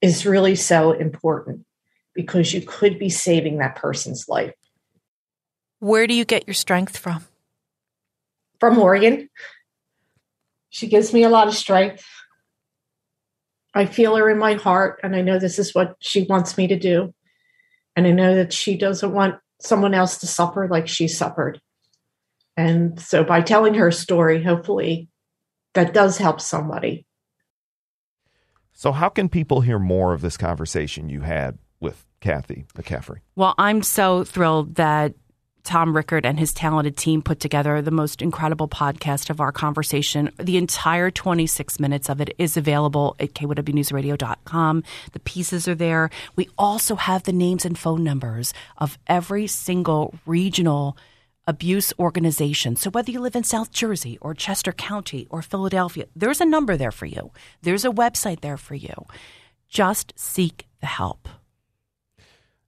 is 0.00 0.26
really 0.26 0.54
so 0.54 0.92
important 0.92 1.64
because 2.14 2.52
you 2.52 2.60
could 2.60 2.98
be 2.98 3.08
saving 3.08 3.58
that 3.58 3.76
person's 3.76 4.28
life. 4.28 4.54
Where 5.84 6.06
do 6.06 6.14
you 6.14 6.24
get 6.24 6.46
your 6.46 6.54
strength 6.54 6.96
from? 6.96 7.26
From 8.58 8.76
Morgan. 8.76 9.28
She 10.70 10.86
gives 10.86 11.12
me 11.12 11.24
a 11.24 11.28
lot 11.28 11.46
of 11.46 11.54
strength. 11.54 12.06
I 13.74 13.84
feel 13.84 14.16
her 14.16 14.30
in 14.30 14.38
my 14.38 14.54
heart, 14.54 15.00
and 15.02 15.14
I 15.14 15.20
know 15.20 15.38
this 15.38 15.58
is 15.58 15.74
what 15.74 15.96
she 15.98 16.22
wants 16.22 16.56
me 16.56 16.68
to 16.68 16.78
do. 16.78 17.12
And 17.94 18.06
I 18.06 18.12
know 18.12 18.34
that 18.34 18.54
she 18.54 18.78
doesn't 18.78 19.12
want 19.12 19.34
someone 19.60 19.92
else 19.92 20.16
to 20.18 20.26
suffer 20.26 20.66
like 20.68 20.88
she 20.88 21.06
suffered. 21.06 21.60
And 22.56 22.98
so 22.98 23.22
by 23.22 23.42
telling 23.42 23.74
her 23.74 23.90
story, 23.90 24.42
hopefully 24.42 25.10
that 25.74 25.92
does 25.92 26.16
help 26.16 26.40
somebody. 26.40 27.04
So, 28.72 28.90
how 28.90 29.10
can 29.10 29.28
people 29.28 29.60
hear 29.60 29.78
more 29.78 30.14
of 30.14 30.22
this 30.22 30.38
conversation 30.38 31.10
you 31.10 31.20
had 31.20 31.58
with 31.78 32.06
Kathy 32.20 32.64
McCaffery? 32.74 33.18
Well, 33.36 33.54
I'm 33.58 33.82
so 33.82 34.24
thrilled 34.24 34.76
that 34.76 35.12
Tom 35.64 35.96
Rickard 35.96 36.24
and 36.26 36.38
his 36.38 36.52
talented 36.52 36.96
team 36.96 37.22
put 37.22 37.40
together 37.40 37.80
the 37.80 37.90
most 37.90 38.22
incredible 38.22 38.68
podcast 38.68 39.30
of 39.30 39.40
our 39.40 39.50
conversation. 39.50 40.30
The 40.38 40.56
entire 40.58 41.10
26 41.10 41.80
minutes 41.80 42.08
of 42.08 42.20
it 42.20 42.34
is 42.38 42.56
available 42.56 43.16
at 43.18 43.32
kywnewsradio.com. 43.32 44.84
The 45.12 45.20
pieces 45.20 45.66
are 45.66 45.74
there. 45.74 46.10
We 46.36 46.48
also 46.58 46.96
have 46.96 47.22
the 47.24 47.32
names 47.32 47.64
and 47.64 47.78
phone 47.78 48.04
numbers 48.04 48.52
of 48.78 48.98
every 49.06 49.46
single 49.46 50.14
regional 50.26 50.96
abuse 51.46 51.92
organization. 51.98 52.76
So 52.76 52.90
whether 52.90 53.10
you 53.10 53.20
live 53.20 53.36
in 53.36 53.44
South 53.44 53.70
Jersey 53.70 54.18
or 54.20 54.34
Chester 54.34 54.72
County 54.72 55.26
or 55.30 55.42
Philadelphia, 55.42 56.06
there's 56.14 56.40
a 56.40 56.46
number 56.46 56.76
there 56.76 56.92
for 56.92 57.06
you. 57.06 57.32
There's 57.62 57.84
a 57.84 57.90
website 57.90 58.40
there 58.40 58.56
for 58.56 58.74
you. 58.74 59.06
Just 59.68 60.12
seek 60.16 60.66
the 60.80 60.86
help. 60.86 61.28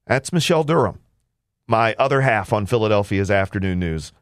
That's 0.07 0.33
Michelle 0.33 0.65
Durham, 0.65 1.01
my 1.67 1.95
other 1.99 2.21
half 2.21 2.53
on 2.53 2.67
Philadelphia's 2.67 3.31
afternoon 3.31 3.81
news, 3.81 4.13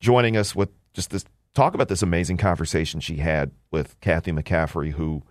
joining 0.00 0.36
us 0.36 0.54
with 0.54 0.70
just 0.94 1.10
this 1.10 1.24
talk 1.54 1.74
about 1.74 1.88
this 1.88 2.02
amazing 2.02 2.36
conversation 2.36 3.00
she 3.00 3.16
had 3.16 3.50
with 3.70 3.98
Kathy 4.00 4.32
McCaffery, 4.32 4.92
who 4.92 5.22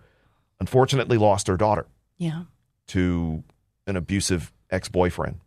unfortunately 0.60 1.18
lost 1.18 1.46
her 1.46 1.56
daughter. 1.56 1.86
Yeah. 2.18 2.44
To 2.88 3.42
an 3.86 3.96
abusive 3.96 4.52
ex 4.70 4.88
boyfriend. 4.88 5.40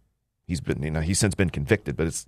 He's 0.45 0.61
been, 0.61 0.83
you 0.83 0.91
know, 0.91 1.01
he's 1.01 1.19
since 1.19 1.35
been 1.35 1.49
convicted, 1.49 1.97
but 1.97 2.07
it's 2.07 2.25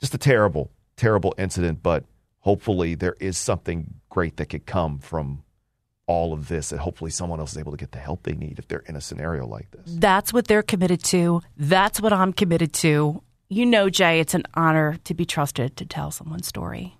just 0.00 0.14
a 0.14 0.18
terrible, 0.18 0.70
terrible 0.96 1.34
incident. 1.36 1.82
But 1.82 2.04
hopefully, 2.40 2.94
there 2.94 3.16
is 3.20 3.36
something 3.36 3.94
great 4.08 4.36
that 4.38 4.46
could 4.46 4.66
come 4.66 4.98
from 4.98 5.42
all 6.06 6.32
of 6.32 6.48
this, 6.48 6.72
and 6.72 6.80
hopefully, 6.80 7.10
someone 7.10 7.40
else 7.40 7.52
is 7.52 7.58
able 7.58 7.72
to 7.72 7.78
get 7.78 7.92
the 7.92 7.98
help 7.98 8.24
they 8.24 8.34
need 8.34 8.58
if 8.58 8.68
they're 8.68 8.84
in 8.86 8.96
a 8.96 9.00
scenario 9.00 9.46
like 9.46 9.70
this. 9.70 9.82
That's 9.86 10.32
what 10.32 10.46
they're 10.46 10.62
committed 10.62 11.02
to. 11.04 11.42
That's 11.56 12.00
what 12.00 12.12
I'm 12.12 12.32
committed 12.32 12.72
to. 12.74 13.22
You 13.48 13.66
know, 13.66 13.90
Jay, 13.90 14.20
it's 14.20 14.34
an 14.34 14.44
honor 14.54 14.96
to 15.04 15.14
be 15.14 15.24
trusted 15.24 15.76
to 15.76 15.84
tell 15.84 16.10
someone's 16.10 16.46
story. 16.46 16.96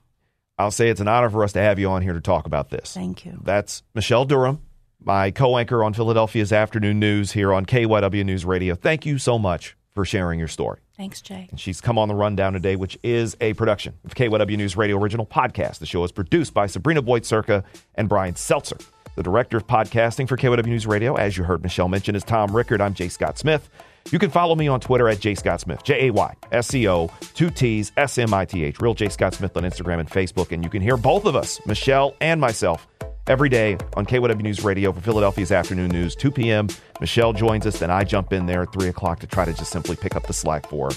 I'll 0.59 0.71
say 0.71 0.89
it's 0.91 1.01
an 1.01 1.09
honor 1.09 1.31
for 1.31 1.43
us 1.45 1.53
to 1.55 1.61
have 1.61 1.79
you 1.79 1.89
on 1.91 2.03
here 2.03 2.13
to 2.13 2.21
talk 2.21 2.47
about 2.47 2.71
this. 2.71 2.93
Thank 2.95 3.25
you. 3.25 3.41
That's 3.43 3.83
Michelle 3.95 4.25
Durham, 4.25 4.61
my 5.03 5.31
co 5.31 5.57
anchor 5.57 5.83
on 5.83 5.95
Philadelphia's 5.95 6.53
afternoon 6.53 7.01
news 7.01 7.33
here 7.33 7.53
on 7.53 7.67
KYW 7.67 8.25
News 8.25 8.45
Radio. 8.45 8.75
Thank 8.75 9.07
you 9.07 9.19
so 9.19 9.39
much 9.39 9.77
for 9.95 10.05
sharing 10.05 10.39
your 10.39 10.49
story. 10.49 10.81
Thanks, 11.03 11.21
Jay. 11.21 11.49
And 11.51 11.59
she's 11.59 11.81
come 11.81 11.99
on 11.99 12.07
the 12.07 12.15
rundown 12.15 12.53
today, 12.53 12.77
which 12.77 12.97
is 13.03 13.37
a 13.41 13.55
production 13.55 13.95
of 14.05 14.15
KYW 14.15 14.57
News 14.57 14.77
Radio 14.77 14.97
original 14.97 15.27
podcast. 15.27 15.81
The 15.81 15.87
show 15.87 16.05
is 16.05 16.13
produced 16.13 16.55
by 16.55 16.69
Sabrina 16.69 17.03
Boyd 17.03 17.27
Circa 17.27 17.65
and 17.97 18.09
Brian 18.09 18.37
Seltzer. 18.37 18.77
The 19.17 19.25
director 19.25 19.57
of 19.57 19.67
podcasting 19.67 20.29
for 20.29 20.37
KYW 20.37 20.65
News 20.65 20.87
Radio, 20.87 21.17
as 21.17 21.37
you 21.37 21.43
heard 21.43 21.65
Michelle 21.65 21.89
mention, 21.89 22.15
is 22.15 22.23
Tom 22.23 22.55
Rickard. 22.55 22.81
I'm 22.81 22.95
Jay 22.95 23.09
Scott 23.09 23.37
Smith. 23.37 23.69
You 24.11 24.19
can 24.19 24.31
follow 24.31 24.55
me 24.55 24.69
on 24.69 24.81
Twitter 24.81 25.09
at 25.09 25.21
J 25.21 25.35
Scott 25.35 25.61
Smith, 25.61 25.83
J 25.85 26.09
A 26.09 26.13
Y 26.13 26.37
S 26.51 26.69
C 26.69 26.89
O, 26.89 27.11
two 27.35 27.51
T's, 27.51 27.93
S 27.97 28.19
M 28.19 28.35
I 28.35 28.45
T 28.45 28.65
H, 28.65 28.81
real 28.81 28.95
J 28.95 29.09
Scott 29.09 29.35
Smith 29.35 29.57
on 29.57 29.63
Instagram 29.63 30.01
and 30.01 30.11
Facebook. 30.11 30.53
And 30.53 30.63
you 30.63 30.71
can 30.71 30.83
hear 30.83 30.97
both 30.97 31.25
of 31.25 31.37
us, 31.37 31.65
Michelle 31.67 32.15
and 32.21 32.41
myself, 32.41 32.87
every 33.27 33.49
day 33.49 33.79
on 33.97 34.05
KYW 34.05 34.43
News 34.43 34.65
Radio 34.65 34.93
for 34.93 35.01
Philadelphia's 35.01 35.53
afternoon 35.53 35.91
news, 35.91 36.15
2 36.15 36.31
p.m. 36.31 36.69
Michelle 37.01 37.33
joins 37.33 37.67
us, 37.67 37.79
then 37.79 37.91
I 37.91 38.05
jump 38.05 38.33
in 38.33 38.47
there 38.47 38.63
at 38.63 38.73
3 38.73 38.89
o'clock 38.89 39.21
to 39.21 39.27
try 39.27 39.45
to 39.45 39.53
just 39.53 39.71
simply 39.71 39.97
pick 39.97 40.17
up 40.17 40.27
the 40.27 40.33
slack 40.33 40.69
for 40.69 40.91
her. 40.91 40.97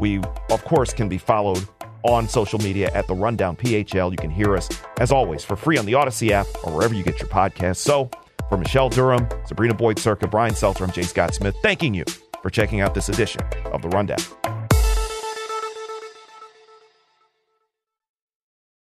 We, 0.00 0.18
of 0.50 0.64
course, 0.64 0.92
can 0.92 1.08
be 1.08 1.18
followed 1.18 1.66
on 2.02 2.28
social 2.28 2.58
media 2.58 2.90
at 2.94 3.06
the 3.06 3.14
Rundown 3.14 3.56
PHL. 3.56 4.10
You 4.10 4.16
can 4.16 4.30
hear 4.30 4.56
us, 4.56 4.68
as 5.00 5.12
always, 5.12 5.44
for 5.44 5.56
free 5.56 5.78
on 5.78 5.86
the 5.86 5.92
Audacy 5.92 6.30
app 6.30 6.46
or 6.64 6.72
wherever 6.72 6.94
you 6.94 7.02
get 7.02 7.18
your 7.20 7.28
podcasts. 7.28 7.78
So, 7.78 8.10
for 8.48 8.56
Michelle 8.56 8.88
Durham, 8.88 9.28
Sabrina 9.46 9.74
Boyd 9.74 9.98
Circa, 9.98 10.28
Brian 10.28 10.54
Seltzer, 10.54 10.84
I'm 10.84 10.92
Jay 10.92 11.02
Scott 11.02 11.34
Smith, 11.34 11.56
thanking 11.62 11.94
you 11.94 12.04
for 12.46 12.50
checking 12.50 12.80
out 12.80 12.94
this 12.94 13.08
edition 13.08 13.42
of 13.72 13.82
The 13.82 13.88
Rundown. 13.88 14.55